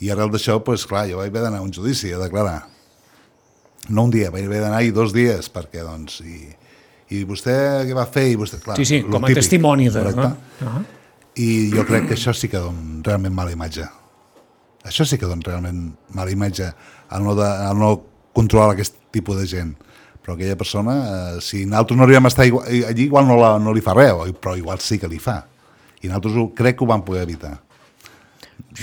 i 0.00 0.10
arrel 0.10 0.30
d'això, 0.30 0.60
pues, 0.64 0.86
clar, 0.86 1.06
jo 1.10 1.18
vaig 1.18 1.32
haver 1.32 1.44
d'anar 1.46 1.62
a 1.62 1.66
un 1.66 1.72
judici 1.74 2.12
a 2.14 2.20
declarar. 2.20 2.60
No 3.88 4.04
un 4.06 4.12
dia, 4.14 4.30
vaig 4.30 4.46
haver 4.46 4.60
d'anar-hi 4.62 4.92
dos 4.94 5.14
dies, 5.14 5.48
perquè, 5.50 5.82
doncs, 5.86 6.20
i, 6.22 6.52
i 7.16 7.24
vostè 7.26 7.56
què 7.88 7.96
va 7.96 8.06
fer? 8.06 8.28
I 8.32 8.36
vostè, 8.38 8.60
clar, 8.62 8.76
Sí, 8.78 8.86
sí, 8.88 9.02
com 9.06 9.24
a 9.24 9.26
típic, 9.26 9.42
testimoni 9.42 9.88
de... 9.88 9.96
correcte? 9.98 10.28
No? 10.28 10.66
Uh 10.66 10.76
-huh. 10.76 10.84
I 11.38 11.70
jo 11.70 11.84
crec 11.86 12.08
que 12.08 12.14
això 12.14 12.34
sí 12.34 12.48
que 12.48 12.58
dona 12.58 13.02
realment 13.04 13.34
mala 13.34 13.52
imatge. 13.52 13.86
Això 14.84 15.04
sí 15.04 15.18
que 15.18 15.26
dona 15.26 15.42
realment 15.44 15.94
mala 16.14 16.30
imatge, 16.30 16.72
al 17.08 17.22
no, 17.22 17.34
de, 17.34 17.46
al 17.46 17.78
no 17.78 18.02
controlar 18.32 18.72
aquest 18.72 18.94
tipus 19.10 19.36
de 19.36 19.46
gent. 19.46 19.76
Però 20.22 20.34
aquella 20.34 20.56
persona, 20.56 20.94
eh, 21.36 21.40
si 21.40 21.64
nosaltres 21.64 21.96
no 21.96 22.02
arribem 22.04 22.24
a 22.24 22.28
estar 22.28 22.46
igual, 22.46 22.66
allí, 22.66 23.04
igual 23.04 23.26
no, 23.26 23.36
la, 23.36 23.58
no 23.58 23.72
li 23.72 23.80
fa 23.80 23.94
res, 23.94 24.12
però 24.40 24.56
igual 24.56 24.78
sí 24.78 24.98
que 24.98 25.08
li 25.08 25.18
fa. 25.18 25.46
I 26.02 26.08
nosaltres 26.08 26.34
ho, 26.36 26.54
crec 26.54 26.76
que 26.76 26.84
ho 26.84 26.86
vam 26.86 27.04
poder 27.04 27.22
evitar. 27.22 27.62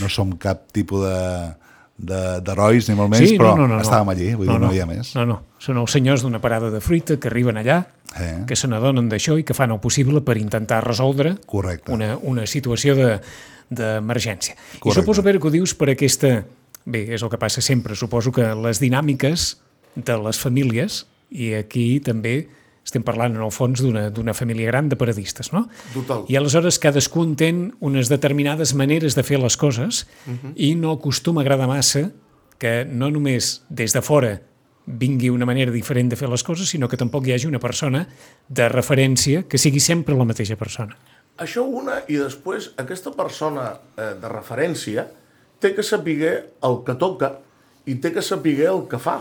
No 0.01 0.09
som 0.09 0.33
cap 0.37 0.71
tipus 0.71 1.01
de 1.05 1.55
de- 1.97 2.41
d'herois, 2.43 2.89
ni 2.89 2.95
molt 2.95 3.09
menys, 3.09 3.31
però 3.39 3.53
estàvem 3.79 4.09
allí, 4.11 4.33
vull 4.35 4.49
dir, 4.49 4.59
no, 4.59 4.73
hi 4.73 4.81
ha 4.81 4.85
més. 4.85 5.13
No, 5.15 5.23
no, 5.25 5.37
són 5.63 5.77
els 5.79 5.93
senyors 5.95 6.23
d'una 6.25 6.41
parada 6.43 6.67
de 6.69 6.81
fruita 6.83 7.15
que 7.17 7.29
arriben 7.29 7.55
allà, 7.55 7.85
Eh. 8.19 8.43
que 8.45 8.55
se 8.57 8.67
n'adonen 8.67 9.07
d'això 9.09 9.37
i 9.39 9.43
que 9.47 9.53
fan 9.53 9.71
el 9.71 9.79
possible 9.79 10.19
per 10.19 10.35
intentar 10.37 10.83
resoldre 10.83 11.37
Correcte. 11.45 11.93
una, 11.93 12.17
una 12.21 12.45
situació 12.45 12.95
de- 12.95 13.21
d'emergència. 13.69 14.55
I 14.75 14.79
Correcte. 14.79 15.01
suposo, 15.01 15.23
Pere, 15.23 15.39
que 15.39 15.47
ho 15.47 15.51
dius 15.51 15.73
per 15.73 15.89
aquesta... 15.89 16.43
Bé, 16.85 17.13
és 17.15 17.23
el 17.23 17.29
que 17.31 17.37
passa 17.41 17.61
sempre. 17.61 17.95
Suposo 17.95 18.31
que 18.31 18.43
les 18.53 18.79
dinàmiques 18.79 19.57
de 19.95 20.17
les 20.21 20.37
famílies, 20.37 21.05
i 21.31 21.53
aquí 21.57 21.99
també 21.99 22.47
estem 22.85 23.03
parlant 23.03 23.33
en 23.33 23.41
el 23.41 23.51
fons 23.51 23.81
d'una 23.81 24.33
família 24.37 24.69
gran 24.69 24.89
de 24.89 24.97
paradistes, 24.99 25.51
no? 25.53 25.65
Total. 25.93 26.25
I 26.29 26.37
aleshores 26.37 26.77
cadascú 26.79 27.25
entén 27.25 27.71
unes 27.81 28.11
determinades 28.13 28.75
maneres 28.77 29.17
de 29.17 29.23
fer 29.25 29.41
les 29.41 29.57
coses 29.57 30.05
i 30.55 30.75
no 30.77 30.93
acostuma 30.93 31.41
a 31.41 31.43
agradar 31.43 31.67
massa 31.71 32.11
que 32.61 32.85
no 32.85 33.09
només 33.11 33.63
des 33.69 33.95
de 33.95 34.03
fora 34.05 34.37
vingui 34.85 35.31
una 35.33 35.47
manera 35.49 35.73
diferent 35.73 36.11
de 36.11 36.15
fer 36.15 36.29
les 36.29 36.43
coses, 36.45 36.69
sinó 36.69 36.87
que 36.87 36.97
tampoc 36.97 37.25
hi 37.25 37.33
hagi 37.33 37.49
una 37.49 37.59
persona 37.59 38.05
de 38.47 38.69
referència 38.69 39.47
que 39.49 39.57
sigui 39.57 39.81
sempre 39.81 40.15
la 40.15 40.27
mateixa 40.29 40.55
persona. 40.55 40.93
Això 41.41 41.65
una, 41.65 42.03
i 42.07 42.19
després 42.21 42.69
aquesta 42.79 43.11
persona 43.17 43.71
eh, 43.97 44.13
de 44.21 44.29
referència 44.31 45.07
té 45.59 45.73
que 45.75 45.83
saber 45.83 46.53
el 46.63 46.77
que 46.85 46.95
toca 47.01 47.33
i 47.89 47.97
té 48.01 48.13
que 48.13 48.21
saber 48.23 48.59
el 48.69 48.85
que 48.91 49.01
fa. 49.01 49.17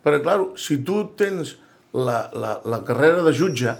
Perquè, 0.00 0.22
clar, 0.24 0.38
si 0.56 0.78
tu 0.86 1.02
tens 1.18 1.58
la, 1.92 2.30
la, 2.34 2.60
la 2.64 2.80
carrera 2.86 3.22
de 3.26 3.32
jutge, 3.34 3.74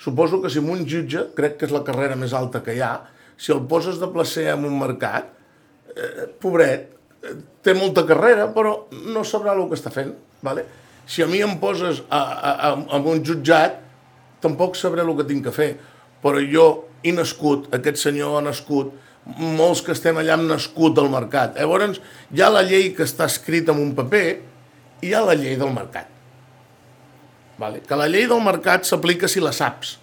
suposo 0.00 0.40
que 0.42 0.50
si 0.50 0.60
un 0.60 0.84
jutge, 0.88 1.28
crec 1.36 1.58
que 1.58 1.68
és 1.68 1.74
la 1.74 1.84
carrera 1.84 2.16
més 2.16 2.32
alta 2.36 2.62
que 2.64 2.76
hi 2.76 2.82
ha, 2.84 2.94
si 3.36 3.52
el 3.52 3.64
poses 3.68 3.98
de 4.00 4.08
placer 4.12 4.48
en 4.52 4.64
un 4.68 4.78
mercat, 4.78 5.30
eh, 5.94 6.28
pobret, 6.40 6.90
eh, 7.22 7.36
té 7.62 7.74
molta 7.74 8.04
carrera, 8.06 8.48
però 8.54 8.76
no 9.10 9.24
sabrà 9.24 9.54
el 9.56 9.66
que 9.68 9.78
està 9.78 9.92
fent. 9.92 10.14
Vale? 10.44 10.66
Si 11.06 11.22
a 11.22 11.28
mi 11.28 11.40
em 11.44 11.56
poses 11.60 12.02
a, 12.08 12.20
a, 12.20 12.52
a, 12.68 12.70
a 12.96 13.00
un 13.00 13.24
jutjat, 13.24 13.80
tampoc 14.44 14.76
sabré 14.76 15.04
el 15.04 15.16
que 15.16 15.26
tinc 15.28 15.48
que 15.48 15.54
fer. 15.54 15.70
Però 16.24 16.40
jo 16.40 16.68
he 17.04 17.12
nascut, 17.12 17.68
aquest 17.76 18.00
senyor 18.00 18.38
ha 18.38 18.44
nascut, 18.44 18.92
molts 19.36 19.80
que 19.84 19.92
estem 19.96 20.16
allà 20.20 20.36
hem 20.36 20.46
nascut 20.48 20.98
al 21.00 21.10
mercat. 21.12 21.58
Llavors, 21.58 22.00
hi 22.32 22.44
ha 22.44 22.50
la 22.52 22.64
llei 22.64 22.92
que 22.96 23.04
està 23.08 23.28
escrita 23.28 23.72
en 23.72 23.80
un 23.80 23.94
paper 23.96 24.26
i 25.02 25.08
hi 25.08 25.14
ha 25.14 25.24
la 25.24 25.36
llei 25.36 25.56
del 25.60 25.72
mercat. 25.72 26.13
Vale? 27.58 27.80
Que 27.86 27.96
la 27.98 28.08
llei 28.10 28.26
del 28.30 28.42
mercat 28.42 28.86
s'aplica 28.88 29.28
si 29.30 29.40
la 29.42 29.52
saps. 29.54 29.96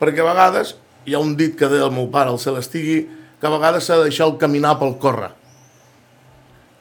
Perquè 0.00 0.22
a 0.22 0.28
vegades, 0.30 0.74
hi 1.06 1.14
ha 1.14 1.20
un 1.22 1.34
dit 1.38 1.54
que 1.58 1.68
deia 1.70 1.86
el 1.86 1.94
meu 1.94 2.08
pare, 2.10 2.30
el 2.34 2.38
cel 2.42 2.58
estigui, 2.60 3.00
que 3.38 3.46
a 3.46 3.52
vegades 3.54 3.86
s'ha 3.86 3.98
de 4.00 4.08
deixar 4.10 4.26
el 4.26 4.36
caminar 4.40 4.76
pel 4.80 4.96
córrer. 4.98 5.30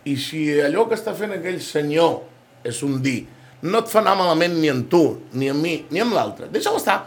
I 0.08 0.16
si 0.18 0.46
allò 0.63 0.88
que 0.90 0.96
està 0.98 1.13
fent 1.18 1.36
aquell 1.36 1.60
senyor 1.62 2.22
és 2.68 2.80
un 2.86 2.98
dir, 3.04 3.20
no 3.68 3.82
et 3.84 3.90
fa 3.92 4.00
anar 4.02 4.16
malament 4.20 4.56
ni 4.62 4.70
en 4.72 4.84
tu, 4.90 5.04
ni 5.38 5.50
en 5.52 5.60
mi, 5.62 5.76
ni 5.92 6.02
amb 6.02 6.16
l'altre, 6.16 6.50
deixa-la 6.54 6.82
estar. 6.82 6.98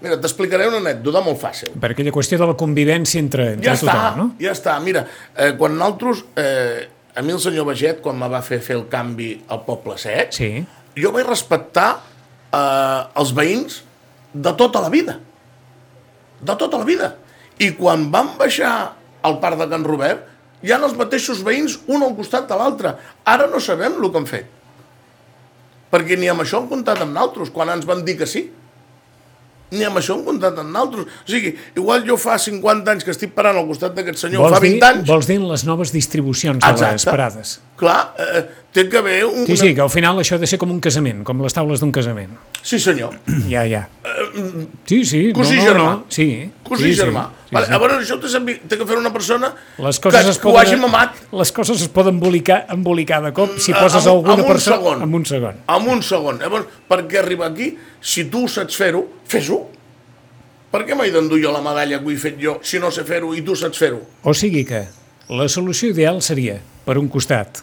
Mira, 0.00 0.18
t'explicaré 0.20 0.66
una 0.68 0.78
anècdota 0.82 1.22
molt 1.24 1.38
fàcil. 1.40 1.72
Per 1.80 1.90
aquella 1.94 2.12
qüestió 2.12 2.36
de 2.40 2.46
la 2.50 2.56
convivència 2.58 3.20
entre, 3.22 3.46
entre 3.54 3.64
Ja 3.70 3.76
està, 3.78 3.94
tothom, 3.96 4.18
no? 4.20 4.26
ja 4.42 4.52
està. 4.52 4.74
Mira, 4.84 5.06
eh, 5.34 5.54
quan 5.56 5.76
nosaltres, 5.78 6.20
eh, 6.36 6.88
a 7.16 7.22
mi 7.24 7.32
el 7.32 7.40
senyor 7.40 7.64
Baget, 7.70 8.02
quan 8.04 8.18
me 8.20 8.28
va 8.28 8.42
fer 8.44 8.58
fer 8.60 8.76
el 8.76 8.84
canvi 8.92 9.30
al 9.48 9.62
Poble 9.64 9.96
Sec, 9.98 10.34
Sí. 10.36 10.50
Jo 10.96 11.12
vaig 11.14 11.28
respectar 11.28 11.88
eh, 11.96 13.02
els 13.20 13.32
veïns 13.36 13.82
de 14.32 14.52
tota 14.56 14.82
la 14.84 14.90
vida. 14.92 15.18
De 16.40 16.56
tota 16.56 16.80
la 16.80 16.88
vida. 16.88 17.14
I 17.60 17.72
quan 17.76 18.08
van 18.12 18.34
baixar 18.40 18.72
al 19.24 19.38
parc 19.40 19.60
de 19.60 19.68
Can 19.70 19.86
Robert, 19.86 20.26
hi 20.64 20.72
ha 20.72 20.80
els 20.80 20.96
mateixos 20.96 21.42
veïns, 21.44 21.78
un 21.88 22.04
al 22.04 22.14
costat 22.18 22.48
de 22.48 22.58
l'altre. 22.58 22.94
Ara 23.24 23.48
no 23.52 23.60
sabem 23.60 23.96
el 23.96 24.10
que 24.10 24.20
han 24.20 24.28
fet. 24.28 24.52
Perquè 25.92 26.18
ni 26.18 26.28
amb 26.28 26.42
això 26.42 26.60
han 26.60 26.70
comptat 26.70 27.00
amb 27.04 27.14
naltros, 27.16 27.52
quan 27.54 27.70
ens 27.72 27.86
van 27.88 28.04
dir 28.04 28.16
que 28.20 28.28
sí 28.28 28.48
ni 29.74 29.82
amb 29.82 29.98
això 29.98 30.14
hem 30.14 30.22
comptat 30.26 30.58
amb 30.62 30.70
naltros. 30.70 31.06
O 31.06 31.30
sigui, 31.30 31.52
igual 31.74 32.04
jo 32.06 32.16
fa 32.20 32.36
50 32.38 32.92
anys 32.92 33.06
que 33.06 33.10
estic 33.14 33.32
parant 33.34 33.58
al 33.58 33.66
costat 33.66 33.96
d'aquest 33.96 34.20
senyor, 34.22 34.44
Vols 34.44 34.54
fa 34.54 34.60
20 34.62 34.74
dir, 34.76 34.82
anys... 34.88 35.08
Vols 35.08 35.30
dir 35.30 35.38
les 35.42 35.64
noves 35.66 35.92
distribucions 35.94 36.62
de 36.62 36.92
les 36.94 37.06
parades? 37.08 37.56
Clar, 37.76 38.14
eh, 38.16 38.40
té 38.72 38.86
que 38.88 38.96
haver 38.96 39.26
un... 39.26 39.44
Sí, 39.46 39.56
sí, 39.60 39.74
que 39.76 39.82
al 39.84 39.90
final 39.92 40.16
això 40.22 40.38
ha 40.38 40.40
de 40.40 40.46
ser 40.48 40.56
com 40.56 40.70
un 40.72 40.78
casament, 40.80 41.18
com 41.28 41.42
les 41.44 41.52
taules 41.52 41.80
d'un 41.82 41.90
casament. 41.92 42.30
Sí, 42.64 42.78
senyor. 42.80 43.12
Ja, 43.52 43.66
ja. 43.68 43.82
Sí, 44.88 45.02
sí. 45.04 45.20
Cosí 45.36 45.58
no, 45.58 45.60
no, 45.60 45.68
germà. 45.68 45.90
No, 45.90 46.04
sí. 46.08 46.26
Cosí 46.64 46.94
sí, 46.94 46.94
germà. 47.02 47.26
Sí, 47.46 47.52
vale, 47.54 47.66
sí. 47.68 47.72
Llavors 47.74 47.98
això 48.00 48.16
té, 48.22 48.78
que 48.78 48.86
fer 48.88 48.96
una 48.98 49.12
persona 49.12 49.50
Les 49.78 50.00
que, 50.00 50.08
coses 50.08 50.30
es 50.32 50.38
que 50.40 50.48
ho 50.48 50.56
hagi 50.58 50.76
mamat 50.80 51.20
Les 51.36 51.52
coses 51.52 51.84
es 51.84 51.88
poden 51.92 52.16
embolicar, 52.16 52.62
embolicar 52.72 53.20
de 53.24 53.32
cop 53.36 53.58
si 53.58 53.72
Mm, 53.74 53.82
poses 53.84 54.00
amb- 54.06 54.14
alguna 54.16 54.32
amb 54.38 54.46
un 54.46 54.48
persona... 54.54 54.76
segon. 54.80 55.02
En 55.04 55.14
un 55.20 55.26
segon. 55.28 55.60
en 55.76 55.88
un 55.92 56.02
segon. 56.02 56.38
Llavors, 56.40 56.66
per 56.88 57.02
què 57.06 57.20
arribar 57.20 57.50
aquí? 57.52 57.74
Si 58.00 58.24
tu 58.32 58.46
saps 58.48 58.76
fer-ho, 58.80 59.04
fes-ho. 59.28 59.60
Per 60.72 60.82
què 60.88 60.96
m'he 60.98 61.10
d'endur 61.12 61.38
jo 61.44 61.52
la 61.54 61.60
medalla 61.64 62.00
que 62.00 62.08
ho 62.08 62.10
he 62.12 62.16
fet 62.20 62.40
jo 62.40 62.56
si 62.64 62.80
no 62.82 62.90
sé 62.90 63.04
fer-ho 63.04 63.34
i 63.36 63.44
tu 63.46 63.54
saps 63.56 63.78
fer-ho? 63.84 64.00
O 64.24 64.34
sigui 64.34 64.64
que 64.66 64.86
la 65.28 65.46
solució 65.50 65.90
ideal 65.94 66.20
seria, 66.22 66.58
per 66.86 66.98
un 66.98 67.08
costat, 67.10 67.62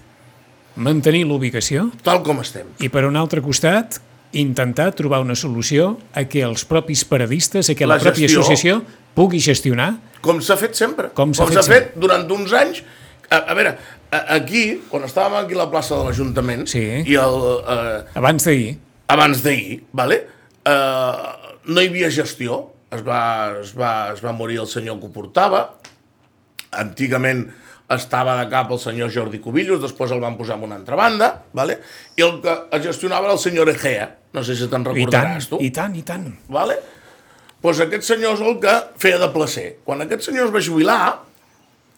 mantenir 0.76 1.26
l'ubicació 1.30 1.92
Tal 2.04 2.24
com 2.24 2.40
estem. 2.42 2.68
i 2.80 2.90
per 2.90 3.06
un 3.06 3.16
altre 3.20 3.42
costat 3.42 4.00
intentar 4.34 4.92
trobar 4.98 5.20
una 5.22 5.36
solució 5.38 6.00
a 6.18 6.24
que 6.26 6.42
els 6.42 6.64
propis 6.66 7.04
paradistes, 7.06 7.70
a 7.70 7.76
que 7.76 7.86
la, 7.86 7.96
La 8.00 8.02
pròpia 8.02 8.26
gestió. 8.28 8.42
associació 8.42 8.80
pugui 9.14 9.40
gestionar 9.40 9.92
Com 10.24 10.40
s'ha 10.42 10.56
fet 10.58 10.74
sempre. 10.74 11.10
Com 11.14 11.34
s'ha 11.36 11.46
fet 11.46 11.66
fet 11.68 11.96
durant 12.00 12.24
uns 12.32 12.54
anys. 12.56 12.80
A, 13.30 13.38
a 13.52 13.54
veure, 13.54 13.74
a, 14.10 14.20
aquí, 14.38 14.80
quan 14.90 15.04
estàvem 15.04 15.36
aquí 15.44 15.54
a 15.54 15.58
la 15.58 15.70
plaça 15.70 15.98
de 16.00 16.06
l'Ajuntament, 16.08 16.66
Sí. 16.72 16.80
i 17.06 17.16
el, 17.20 17.36
eh, 17.68 18.04
abans 18.16 18.44
d'ahir. 18.46 18.78
abans 19.08 19.42
d'ahir, 19.44 19.84
vale? 19.92 20.22
eh, 20.66 21.52
no 21.66 21.82
hi 21.82 21.88
havia 21.92 22.10
gestió, 22.10 22.72
es 22.92 23.02
va, 23.04 23.54
es, 23.62 23.74
va, 23.78 24.14
es 24.14 24.24
va 24.24 24.32
morir 24.32 24.60
el 24.64 24.68
senyor 24.68 24.98
que 25.00 25.06
ho 25.08 25.12
portava, 25.12 25.76
antigament 26.72 27.48
estava 27.96 28.36
de 28.40 28.48
cap 28.52 28.72
el 28.72 28.80
senyor 28.80 29.12
Jordi 29.14 29.40
Cubillos, 29.44 29.82
després 29.82 30.12
el 30.12 30.22
van 30.24 30.38
posar 30.38 30.58
en 30.58 30.66
una 30.68 30.76
altra 30.80 30.96
banda, 31.00 31.30
vale? 31.54 31.80
i 32.16 32.22
el 32.26 32.40
que 32.44 32.54
es 32.78 32.84
gestionava 32.86 33.28
era 33.30 33.34
el 33.38 33.42
senyor 33.42 33.70
Egea, 33.74 34.10
no 34.34 34.44
sé 34.44 34.56
si 34.56 34.68
te'n 34.68 34.82
I 34.82 34.86
tant, 34.86 34.96
recordaràs 34.96 35.50
tu. 35.50 35.60
i 35.62 35.70
tant, 35.72 35.96
i 35.96 36.04
tant. 36.08 36.28
Vale? 36.50 36.80
Pues 37.64 37.80
aquest 37.80 38.04
senyor 38.04 38.36
és 38.36 38.42
el 38.44 38.58
que 38.60 38.74
feia 39.00 39.20
de 39.22 39.30
placer. 39.32 39.68
Quan 39.88 40.02
aquest 40.04 40.26
senyor 40.28 40.50
es 40.50 40.54
va 40.56 40.62
jubilar, 40.64 41.04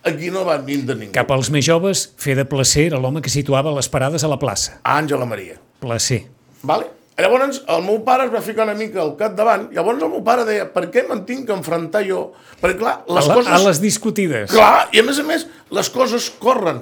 aquí 0.05 0.29
no 0.29 0.43
va 0.45 0.59
vindre 0.61 0.95
ningú. 0.99 1.13
Cap 1.15 1.31
als 1.33 1.49
més 1.49 1.65
joves, 1.65 2.11
fer 2.21 2.35
de 2.37 2.45
placer 2.45 2.85
era 2.91 2.99
l'home 3.01 3.23
que 3.25 3.33
situava 3.33 3.73
les 3.73 3.89
parades 3.89 4.23
a 4.23 4.29
la 4.29 4.37
plaça. 4.37 4.77
Àngela 4.83 5.25
Maria. 5.25 5.57
Placer. 5.81 6.21
Vale? 6.61 6.91
Llavors, 7.15 7.61
el 7.71 7.83
meu 7.85 8.01
pare 8.03 8.25
es 8.27 8.31
va 8.33 8.41
ficar 8.43 8.65
una 8.67 8.75
mica 8.75 8.99
al 8.99 9.13
capdavant, 9.15 9.69
llavors 9.75 10.01
el 10.03 10.09
meu 10.11 10.23
pare 10.23 10.43
deia, 10.47 10.65
per 10.73 10.89
què 10.91 11.05
me'n 11.07 11.21
tinc 11.27 11.45
que 11.47 11.55
enfrontar 11.55 12.01
jo? 12.03 12.25
Perquè, 12.59 12.75
clar, 12.81 12.95
les 13.07 13.23
a, 13.23 13.29
la, 13.29 13.37
coses... 13.39 13.51
a 13.55 13.59
les 13.63 13.79
discutides. 13.79 14.49
Clar, 14.51 14.89
i 14.91 14.99
a 14.99 15.05
més 15.07 15.21
a 15.21 15.23
més, 15.27 15.45
les 15.77 15.91
coses 15.93 16.27
corren. 16.41 16.81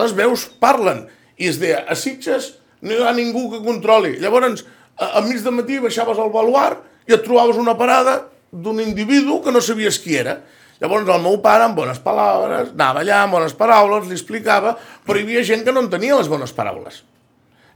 Les 0.00 0.14
veus 0.16 0.46
parlen. 0.62 1.04
I 1.36 1.50
es 1.52 1.58
deia, 1.60 1.82
a 1.84 1.96
Sitges 1.98 2.54
no 2.80 2.96
hi 2.96 3.04
ha 3.04 3.12
ningú 3.12 3.50
que 3.52 3.60
controli. 3.66 4.14
Llavors, 4.22 4.64
a, 4.96 5.18
a 5.20 5.22
mig 5.26 5.44
de 5.44 5.52
matí 5.52 5.76
baixaves 5.82 6.16
al 6.16 6.32
baluart 6.32 6.80
i 7.08 7.16
et 7.18 7.26
trobaves 7.26 7.60
una 7.60 7.76
parada 7.76 8.22
d'un 8.50 8.80
individu 8.80 9.42
que 9.44 9.52
no 9.52 9.60
sabies 9.60 10.00
qui 10.00 10.16
era. 10.16 10.38
Llavors 10.80 11.04
el 11.10 11.20
meu 11.20 11.36
pare, 11.44 11.66
amb 11.66 11.76
bones 11.76 12.00
paraules, 12.00 12.72
anava 12.72 13.04
allà 13.04 13.22
amb 13.26 13.36
bones 13.36 13.52
paraules, 13.58 14.08
li 14.08 14.16
explicava, 14.16 14.76
però 15.04 15.18
hi 15.18 15.26
havia 15.26 15.44
gent 15.44 15.66
que 15.66 15.74
no 15.74 15.84
entenia 15.84 16.16
les 16.16 16.30
bones 16.30 16.54
paraules. 16.54 17.02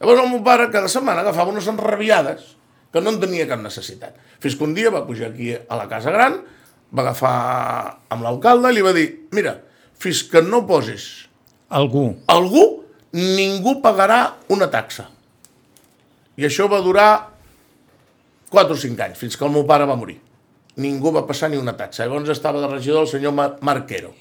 Llavors 0.02 0.18
el 0.24 0.32
meu 0.32 0.40
pare 0.42 0.66
cada 0.74 0.90
setmana 0.90 1.22
agafava 1.22 1.52
unes 1.54 1.68
enrabiades 1.70 2.56
que 2.92 3.00
no 3.00 3.12
en 3.14 3.20
tenia 3.22 3.46
cap 3.46 3.60
necessitat. 3.62 4.16
Fins 4.42 4.56
que 4.58 4.66
un 4.66 4.74
dia 4.74 4.90
va 4.90 5.04
pujar 5.06 5.30
aquí 5.30 5.52
a 5.54 5.78
la 5.78 5.86
Casa 5.86 6.10
Gran, 6.10 6.40
va 6.90 7.04
agafar 7.04 7.34
amb 8.10 8.26
l'alcalde 8.26 8.72
i 8.72 8.76
li 8.76 8.82
va 8.82 8.92
dir 8.96 9.06
mira, 9.32 9.54
fins 9.94 10.24
que 10.26 10.42
no 10.42 10.64
posis 10.66 11.28
Algú. 11.70 12.16
algú, 12.26 12.82
ningú 13.14 13.78
pagarà 13.80 14.34
una 14.52 14.68
taxa. 14.74 15.06
I 16.36 16.50
això 16.50 16.66
va 16.68 16.82
durar 16.82 17.30
4 18.50 18.74
o 18.74 18.82
5 18.82 19.06
anys, 19.06 19.22
fins 19.22 19.38
que 19.38 19.46
el 19.46 19.54
meu 19.54 19.64
pare 19.70 19.86
va 19.86 19.96
morir. 19.96 20.18
Ningú 20.82 21.12
va 21.14 21.22
passar 21.28 21.48
ni 21.48 21.56
una 21.60 21.76
taxa. 21.76 22.04
Llavors 22.04 22.34
estava 22.34 22.60
de 22.60 22.68
regidor 22.68 23.06
el 23.06 23.08
senyor 23.08 23.32
Mar 23.32 23.56
Marquero. 23.60 24.12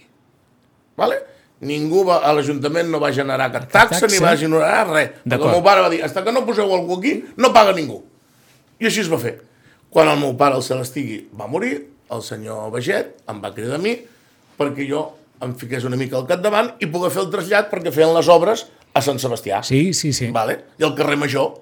Vale? 0.96 1.17
Ningú 1.62 2.02
va, 2.08 2.17
a 2.26 2.32
l'Ajuntament 2.34 2.89
no 2.89 2.97
va 3.02 3.12
generar 3.13 3.52
cap 3.54 3.67
taxa, 3.69 4.00
taxa? 4.00 4.10
ni 4.10 4.21
va 4.24 4.34
generar 4.39 4.82
res. 4.89 5.13
Perquè 5.21 5.45
el 5.45 5.54
meu 5.54 5.62
pare 5.65 5.84
va 5.86 5.91
dir, 5.93 6.02
hasta 6.04 6.24
que 6.26 6.34
no 6.34 6.41
poseu 6.47 6.71
algú 6.74 6.97
aquí, 6.97 7.19
no 7.38 7.52
paga 7.54 7.76
ningú. 7.78 8.00
I 8.82 8.89
així 8.89 9.04
es 9.04 9.12
va 9.12 9.19
fer. 9.21 9.36
Quan 9.93 10.10
el 10.10 10.17
meu 10.17 10.34
pare, 10.39 10.58
el 10.58 10.65
Celestigi, 10.65 11.19
va 11.38 11.45
morir, 11.52 11.76
el 12.12 12.24
senyor 12.26 12.71
Baget 12.74 13.13
em 13.32 13.39
va 13.43 13.54
cridar 13.56 13.78
a 13.78 13.82
mi 13.84 13.93
perquè 14.60 14.88
jo 14.89 15.06
em 15.41 15.54
fiqués 15.58 15.86
una 15.88 15.97
mica 15.97 16.17
al 16.19 16.28
capdavant 16.30 16.74
i 16.84 16.89
poder 16.91 17.12
fer 17.13 17.24
el 17.24 17.32
trasllat 17.34 17.69
perquè 17.71 17.93
feien 17.93 18.13
les 18.15 18.30
obres 18.30 18.65
a 18.93 19.02
Sant 19.06 19.21
Sebastià. 19.21 19.62
Sí, 19.65 19.93
sí, 19.97 20.12
sí. 20.13 20.30
Vale? 20.36 20.58
I 20.82 20.86
al 20.86 20.95
carrer 20.97 21.17
Major, 21.17 21.54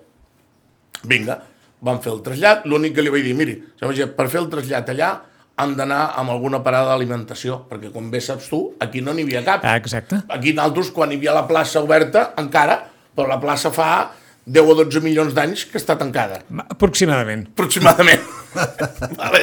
vinga, 1.08 1.38
van 1.86 2.02
fer 2.04 2.12
el 2.16 2.24
trasllat. 2.26 2.66
L'únic 2.68 2.96
que 2.98 3.06
li 3.06 3.14
vaig 3.14 3.28
dir, 3.28 3.36
miri, 3.38 3.56
per 3.80 4.28
fer 4.28 4.42
el 4.42 4.50
trasllat 4.52 4.90
allà 4.96 5.12
han 5.60 5.76
d'anar 5.76 6.14
amb 6.20 6.32
alguna 6.34 6.62
parada 6.64 6.94
d'alimentació, 6.94 7.60
perquè 7.70 7.92
com 7.94 8.08
bé 8.12 8.22
saps 8.24 8.48
tu, 8.52 8.62
aquí 8.80 9.02
no 9.04 9.14
n'hi 9.14 9.26
havia 9.28 9.44
cap. 9.44 9.66
Ah, 9.68 9.76
exacte. 9.80 10.22
Aquí 10.32 10.54
nosaltres, 10.56 10.92
quan 10.96 11.12
hi 11.12 11.20
havia 11.20 11.36
la 11.36 11.46
plaça 11.50 11.82
oberta, 11.84 12.30
encara, 12.40 12.80
però 13.16 13.28
la 13.28 13.40
plaça 13.44 13.72
fa 13.76 13.90
10 14.50 14.72
o 14.72 14.76
12 14.80 15.02
milions 15.06 15.36
d'anys 15.36 15.66
que 15.70 15.78
està 15.78 15.98
tancada, 16.00 16.42
Aproximadament. 16.70 17.48
aproximadament. 17.52 18.24
vale? 19.20 19.42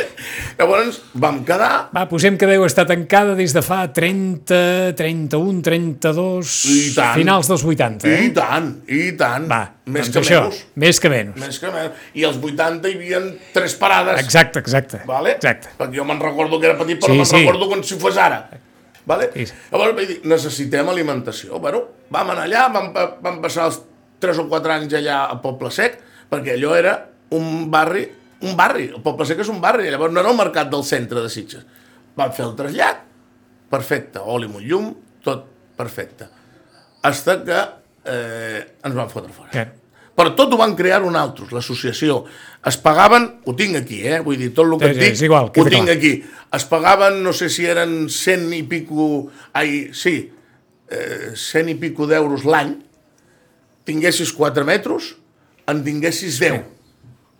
Llavors, 0.59 0.99
vam 1.15 1.43
quedar, 1.47 1.89
Va, 1.95 2.05
posem 2.11 2.37
que 2.41 2.49
deu 2.49 2.65
estar 2.67 2.87
tancada 2.89 3.35
des 3.39 3.53
de 3.55 3.63
fa 3.65 3.85
30, 3.95 4.95
31, 4.99 5.63
32... 5.63 6.53
I 6.73 6.79
tant. 6.97 7.15
Finals 7.21 7.51
dels 7.53 7.65
80, 7.65 8.09
eh? 8.09 8.19
i 8.27 8.33
tant, 8.37 8.69
i 8.89 9.03
tant, 9.19 9.47
Va, 9.51 9.61
més 9.93 10.09
doncs 10.11 10.17
que 10.17 10.23
això, 10.25 10.43
menys. 10.49 10.61
més 10.85 11.01
que 11.03 11.13
menys. 11.13 11.39
Més 11.43 11.61
que 11.63 11.73
menys. 11.75 12.05
I 12.19 12.27
als 12.29 12.39
80 12.43 12.91
hi 12.93 12.97
havia 12.99 13.23
tres 13.55 13.77
parades. 13.81 14.21
Exacte, 14.25 14.63
exacte. 14.65 15.03
Vale? 15.09 15.37
Exacte. 15.39 15.75
Perquè 15.79 16.01
jo 16.01 16.07
me'n 16.09 16.23
recordo 16.23 16.61
que 16.63 16.71
era 16.71 16.79
petit, 16.81 17.01
però 17.03 17.13
Sí, 17.15 17.21
me'n 17.23 17.31
sí. 17.33 17.43
recordo 17.45 17.71
com 17.75 17.85
si 17.87 17.99
fos 18.03 18.17
ara. 18.21 18.41
Vale? 19.07 19.29
Sí. 19.37 19.47
Llavors 19.71 19.95
vaig 19.95 20.09
dir, 20.11 20.21
necessitem 20.27 20.89
alimentació. 20.91 21.61
Bueno, 21.63 21.85
vam 22.11 22.33
anar 22.35 22.49
allà, 22.49 22.65
vam, 22.75 22.89
vam 23.23 23.37
passar 23.45 23.69
els 23.71 23.79
3 24.25 24.41
o 24.43 24.49
4 24.51 24.73
anys 24.81 24.97
allà 24.99 25.21
a 25.31 25.37
Poble 25.43 25.71
Sec, 25.71 26.01
perquè 26.33 26.57
allò 26.57 26.73
era 26.75 26.97
un 27.37 27.69
barri, 27.71 28.07
un 28.43 28.57
barri, 28.59 28.91
el 28.93 29.01
Poble 29.05 29.27
Sec 29.29 29.41
és 29.45 29.49
un 29.53 29.61
barri, 29.63 29.89
llavors 29.91 30.13
no 30.13 30.21
era 30.21 30.33
el 30.33 30.39
mercat 30.39 30.69
del 30.73 30.85
centre 30.85 31.23
de 31.25 31.31
Sitges. 31.33 31.65
Vam 32.17 32.33
fer 32.37 32.45
el 32.47 32.55
trasllat, 32.59 33.03
perfecte, 33.73 34.21
oli 34.21 34.49
amb 34.51 34.61
un 34.61 34.67
llum, 34.69 34.93
tot 35.25 35.47
perfecte. 35.77 36.29
Hasta 37.07 37.41
que 37.45 37.59
eh, 38.13 38.63
ens 38.85 38.97
van 38.97 39.11
fotre 39.13 39.33
fora. 39.33 39.51
Que, 39.53 39.67
Però 40.17 40.33
tot 40.33 40.55
ho 40.55 40.57
van 40.57 40.73
crear 40.73 41.03
un 41.05 41.17
altre, 41.21 41.45
l'associació. 41.53 42.23
Es 42.67 42.79
pagaven, 42.81 43.27
ho 43.45 43.53
tinc 43.57 43.77
aquí, 43.83 43.99
eh? 44.09 44.23
vull 44.25 44.39
dir, 44.41 44.49
tot 44.57 44.65
el 44.65 44.79
que 44.81 44.89
Sí, 44.89 44.95
et 44.95 44.97
sí, 44.97 45.03
dic, 45.03 45.17
és 45.19 45.25
igual, 45.27 45.51
ho 45.53 45.65
tinc 45.69 45.91
clar. 45.91 45.97
aquí. 45.99 46.13
Es 46.57 46.65
pagaven, 46.71 47.19
no 47.23 47.35
sé 47.37 47.51
si 47.53 47.67
eren 47.69 48.09
100 48.09 48.47
i 48.57 48.63
pico, 48.65 49.27
ai, 49.53 49.91
sí, 49.93 50.15
eh, 50.89 51.35
100 51.37 51.69
i 51.75 51.77
pico 51.83 52.09
d'euros 52.09 52.47
l'any, 52.49 52.73
tinguessis 53.85 54.33
4 54.33 54.65
metres, 54.65 55.13
en 55.69 55.85
tinguessis 55.85 56.41
10. 56.41 56.65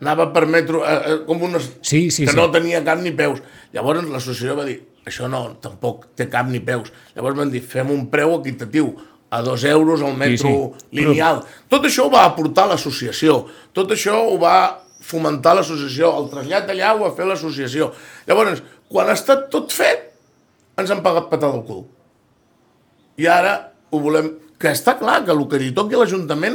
Anava 0.03 0.29
per 0.35 0.45
metro, 0.51 0.83
eh, 0.85 0.97
eh, 0.97 1.19
com 1.25 1.41
unes... 1.49 1.71
Sí, 1.81 2.11
sí, 2.11 2.27
que 2.27 2.35
sí. 2.35 2.37
no 2.37 2.51
tenia 2.53 2.83
cap 2.85 3.01
ni 3.01 3.15
peus. 3.17 3.41
Llavors 3.73 4.05
l'associació 4.13 4.57
va 4.59 4.67
dir, 4.69 4.79
això 5.09 5.29
no, 5.33 5.43
tampoc 5.63 6.11
té 6.19 6.29
cap 6.33 6.51
ni 6.53 6.61
peus. 6.65 6.93
Llavors 7.17 7.39
van 7.39 7.53
dir, 7.53 7.63
fem 7.65 7.93
un 7.95 8.07
preu 8.13 8.37
equitatiu, 8.37 8.93
a 9.31 9.43
dos 9.43 9.65
euros 9.65 10.03
al 10.03 10.17
metro 10.17 10.51
sí. 10.51 10.97
lineal. 10.97 11.43
Tot 11.69 11.87
això 11.89 12.07
ho 12.07 12.13
va 12.13 12.25
aportar 12.29 12.69
l'associació, 12.71 13.41
tot 13.75 13.91
això 13.95 14.15
ho 14.29 14.37
va 14.41 14.57
fomentar 15.07 15.55
l'associació, 15.57 16.13
el 16.21 16.31
trasllat 16.33 16.71
allà 16.73 16.95
ho 16.95 17.03
va 17.05 17.13
fer 17.17 17.27
l'associació. 17.29 17.91
Llavors, 18.29 18.63
quan 18.91 19.11
ha 19.11 19.17
estat 19.19 19.49
tot 19.53 19.75
fet, 19.75 20.09
ens 20.79 20.93
han 20.93 21.03
pagat 21.05 21.29
patada 21.31 21.59
al 21.59 21.65
cul. 21.67 21.87
I 23.21 23.31
ara 23.31 23.57
ho 23.91 24.03
volem... 24.03 24.35
Que 24.57 24.71
està 24.73 24.95
clar 24.97 25.19
que 25.27 25.35
el 25.35 25.43
que 25.51 25.59
li 25.61 25.75
toqui 25.77 25.93
a 25.97 25.99
l'Ajuntament 26.01 26.55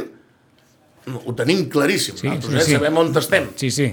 ho 1.06 1.34
tenim 1.34 1.68
claríssim. 1.68 2.16
Sí, 2.16 2.28
Nosaltres 2.28 2.64
sí, 2.64 2.70
sí. 2.72 2.76
sabem 2.78 2.98
on 2.98 3.12
estem. 3.18 3.48
sí, 3.56 3.70
sí. 3.70 3.88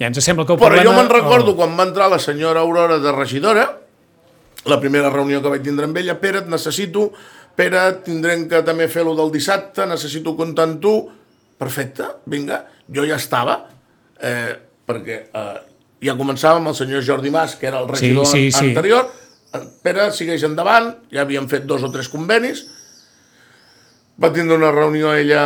Ja 0.00 0.08
ens 0.08 0.20
sembla 0.24 0.46
que 0.48 0.54
el 0.54 0.58
Però 0.58 0.70
problema... 0.70 0.86
jo 0.88 0.96
me'n 0.96 1.10
recordo 1.12 1.52
Oh, 1.52 1.56
quan 1.58 1.76
va 1.76 1.84
entrar 1.84 2.08
la 2.08 2.18
senyora 2.18 2.60
Aurora 2.60 2.98
de 2.98 3.12
regidora, 3.12 3.66
la 4.64 4.80
primera 4.80 5.10
reunió 5.12 5.42
que 5.42 5.52
vaig 5.52 5.62
tindre 5.62 5.84
amb 5.88 5.96
ella, 6.00 6.18
Pere, 6.20 6.40
et 6.40 6.48
necessito, 6.48 7.10
Pere, 7.56 7.82
tindrem 8.04 8.46
que 8.48 8.62
també 8.64 8.88
fer-lo 8.88 9.12
del 9.18 9.32
dissabte, 9.32 9.84
necessito 9.86 10.32
comptar 10.36 10.64
amb 10.68 10.80
tu, 10.80 10.94
perfecte, 11.60 12.06
vinga, 12.32 12.62
jo 12.88 13.04
ja 13.04 13.16
estava, 13.20 13.58
eh, 14.20 14.56
perquè 14.88 15.18
eh, 15.28 15.56
ja 16.08 16.16
començàvem 16.16 16.64
amb 16.64 16.72
el 16.72 16.78
senyor 16.78 17.04
Jordi 17.04 17.30
Mas, 17.30 17.56
que 17.60 17.68
era 17.68 17.80
el 17.84 17.88
regidor 17.88 18.26
sí, 18.26 18.50
sí. 18.52 18.70
anterior, 18.72 19.10
Eh, 19.50 19.58
Pere, 19.82 20.12
segueix 20.14 20.44
endavant, 20.46 20.92
ja 21.10 21.24
havíem 21.24 21.48
fet 21.50 21.64
dos 21.66 21.82
o 21.82 21.88
tres 21.90 22.06
convenis, 22.08 22.60
va 24.22 24.30
tindre 24.32 24.54
una 24.54 24.70
reunió 24.70 25.10
ella 25.12 25.40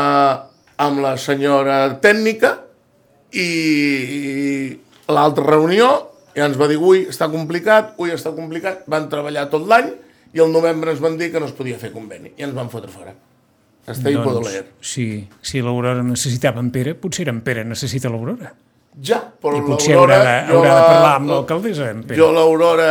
amb 0.83 1.01
la 1.05 1.15
senyora 1.21 1.77
tècnica 2.03 2.57
i, 3.35 3.45
i 3.45 5.13
l'altra 5.13 5.45
reunió 5.47 5.91
ja 6.35 6.49
ens 6.49 6.57
va 6.59 6.67
dir, 6.67 6.81
ui, 6.83 7.05
està 7.11 7.29
complicat, 7.31 7.93
ui, 8.03 8.11
està 8.11 8.33
complicat, 8.35 8.83
van 8.91 9.07
treballar 9.13 9.47
tot 9.53 9.69
l'any 9.71 9.93
i 10.35 10.43
al 10.43 10.51
novembre 10.51 10.91
ens 10.91 11.03
van 11.03 11.15
dir 11.21 11.29
que 11.31 11.39
no 11.39 11.47
es 11.47 11.55
podia 11.55 11.79
fer 11.79 11.93
conveni 11.95 12.33
i 12.35 12.43
ens 12.47 12.55
van 12.57 12.71
fotre 12.73 12.91
fora. 12.91 13.13
Està 13.85 14.09
doncs, 14.11 14.17
i 14.17 14.23
poder 14.25 14.63
si, 14.81 15.05
si 15.45 15.61
l'Aurora 15.63 16.03
necessitava 16.03 16.63
en 16.65 16.71
Pere, 16.75 16.95
potser 16.99 17.29
en 17.31 17.43
Pere 17.47 17.63
necessita 17.69 18.11
l'Aurora. 18.11 18.51
Ja, 19.05 19.21
però 19.21 19.59
I 19.61 19.63
potser 19.67 19.95
l'Aurora... 19.95 20.17
haurà 20.17 20.25
de, 20.25 20.55
haurà 20.57 20.71
de 20.73 20.75
la- 20.81 20.89
parlar 20.89 21.13
amb 21.21 21.31
l'alcaldessa, 21.31 21.91
en 21.93 22.03
Pere. 22.09 22.19
Jo 22.19 22.31
l'Aurora 22.35 22.89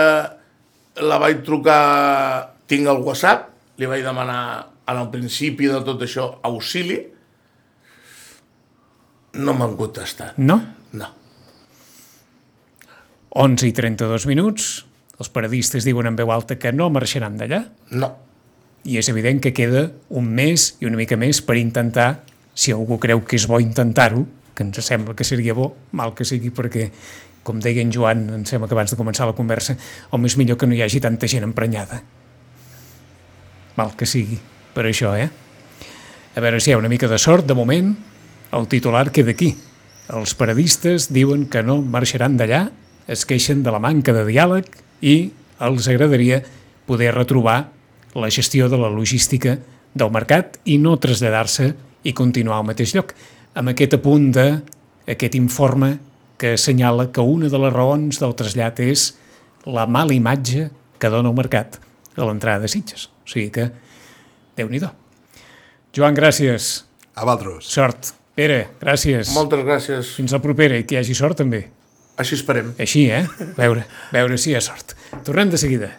la 1.04 1.18
vaig 1.20 1.42
trucar, 1.44 1.82
tinc 2.70 2.88
el 2.88 3.02
WhatsApp, 3.04 3.50
li 3.82 3.90
vaig 3.90 4.06
demanar 4.06 4.42
en 4.88 5.00
el 5.02 5.10
principi 5.12 5.68
de 5.72 5.82
tot 5.84 6.04
això 6.06 6.30
auxili, 6.46 7.00
no 9.34 9.54
m'han 9.58 9.76
contestat. 9.78 10.38
No? 10.38 10.60
No. 10.94 11.10
11 13.34 13.68
i 13.68 13.74
32 13.74 14.28
minuts. 14.30 14.86
Els 15.20 15.30
paradistes 15.34 15.86
diuen 15.86 16.10
en 16.10 16.18
veu 16.18 16.32
alta 16.34 16.58
que 16.60 16.72
no 16.74 16.90
marxaran 16.90 17.38
d'allà 17.38 17.64
No. 17.94 18.10
i 18.84 18.98
és 19.00 19.08
evident 19.10 19.40
que 19.40 19.54
queda 19.54 19.92
un 20.10 20.26
mes 20.36 20.74
i 20.82 20.88
una 20.90 20.98
mica 20.98 21.16
més 21.16 21.40
per 21.46 21.56
intentar, 21.56 22.24
si 22.54 22.74
algú 22.74 22.98
creu 23.00 23.22
que 23.24 23.38
és 23.38 23.46
bo 23.48 23.60
intentar-ho, 23.62 24.26
que 24.54 24.66
ens 24.66 24.82
sembla 24.84 25.16
que 25.16 25.24
seria 25.24 25.54
bo, 25.54 25.70
mal 25.92 26.14
que 26.14 26.26
sigui 26.26 26.50
perquè, 26.52 26.90
com 27.44 27.62
deia 27.62 27.82
en 27.82 27.94
Joan, 27.94 28.26
em 28.34 28.44
sembla 28.46 28.68
que 28.68 28.76
abans 28.76 28.92
de 28.92 28.98
començar 29.00 29.30
la 29.30 29.38
conversa, 29.38 29.78
home, 30.12 30.28
és 30.28 30.36
millor 30.38 30.58
que 30.58 30.68
no 30.68 30.76
hi 30.76 30.82
hagi 30.84 31.00
tanta 31.00 31.30
gent 31.30 31.46
emprenyada. 31.46 32.02
Mal 33.78 33.96
que 33.96 34.06
sigui, 34.06 34.38
per 34.74 34.86
això, 34.90 35.14
eh? 35.16 35.30
A 36.36 36.42
veure 36.42 36.60
si 36.60 36.72
hi 36.72 36.74
ha 36.74 36.82
una 36.82 36.92
mica 36.92 37.08
de 37.08 37.18
sort, 37.22 37.46
de 37.48 37.56
moment, 37.58 37.96
el 38.54 38.68
titular 38.68 39.12
queda 39.12 39.34
aquí. 39.34 39.56
Els 40.14 40.36
paradistes 40.38 41.10
diuen 41.14 41.48
que 41.50 41.64
no 41.66 41.80
marxaran 41.82 42.38
d'allà, 42.38 42.68
es 43.10 43.26
queixen 43.28 43.64
de 43.64 43.72
la 43.74 43.82
manca 43.82 44.14
de 44.16 44.24
diàleg 44.28 44.70
i 45.02 45.32
els 45.64 45.88
agradaria 45.92 46.42
poder 46.88 47.14
retrobar 47.16 47.72
la 48.14 48.30
gestió 48.30 48.70
de 48.70 48.78
la 48.78 48.92
logística 48.94 49.58
del 49.94 50.12
mercat 50.14 50.60
i 50.70 50.78
no 50.78 51.00
traslladar-se 51.02 51.72
i 52.04 52.14
continuar 52.14 52.60
al 52.60 52.68
mateix 52.70 52.94
lloc. 52.96 53.14
Amb 53.58 53.74
aquest 53.74 53.98
apunt 53.98 54.30
d'aquest 54.36 55.38
informe 55.40 55.98
que 56.38 56.54
assenyala 56.58 57.10
que 57.12 57.22
una 57.22 57.50
de 57.50 57.62
les 57.66 57.74
raons 57.74 58.20
del 58.22 58.36
trasllat 58.38 58.82
és 58.84 59.12
la 59.66 59.88
mala 59.88 60.14
imatge 60.14 60.70
que 61.00 61.12
dona 61.12 61.32
el 61.32 61.38
mercat 61.38 61.80
a 62.16 62.26
l'entrada 62.28 62.66
de 62.66 62.72
Sitges. 62.72 63.08
O 63.24 63.30
sigui 63.30 63.50
que, 63.54 63.70
déu 64.58 64.70
nhi 64.70 64.82
Joan, 65.94 66.16
gràcies. 66.18 66.84
A 67.14 67.22
vosaltres. 67.22 67.70
Sort. 67.70 68.23
Pere, 68.34 68.64
gràcies. 68.82 69.30
Moltes 69.36 69.62
gràcies. 69.62 70.16
Fins 70.18 70.34
la 70.34 70.40
propera 70.42 70.80
i 70.80 70.86
que 70.90 70.96
hi 70.96 71.02
hagi 71.04 71.14
sort 71.18 71.38
també. 71.38 71.68
Així 72.18 72.34
esperem. 72.38 72.72
Així, 72.82 73.04
eh? 73.14 73.28
Veure, 73.58 73.86
veure 74.14 74.40
si 74.42 74.52
hi 74.52 74.56
ha 74.58 74.62
sort. 74.62 74.96
Tornem 75.26 75.52
de 75.54 75.60
seguida. 75.62 75.92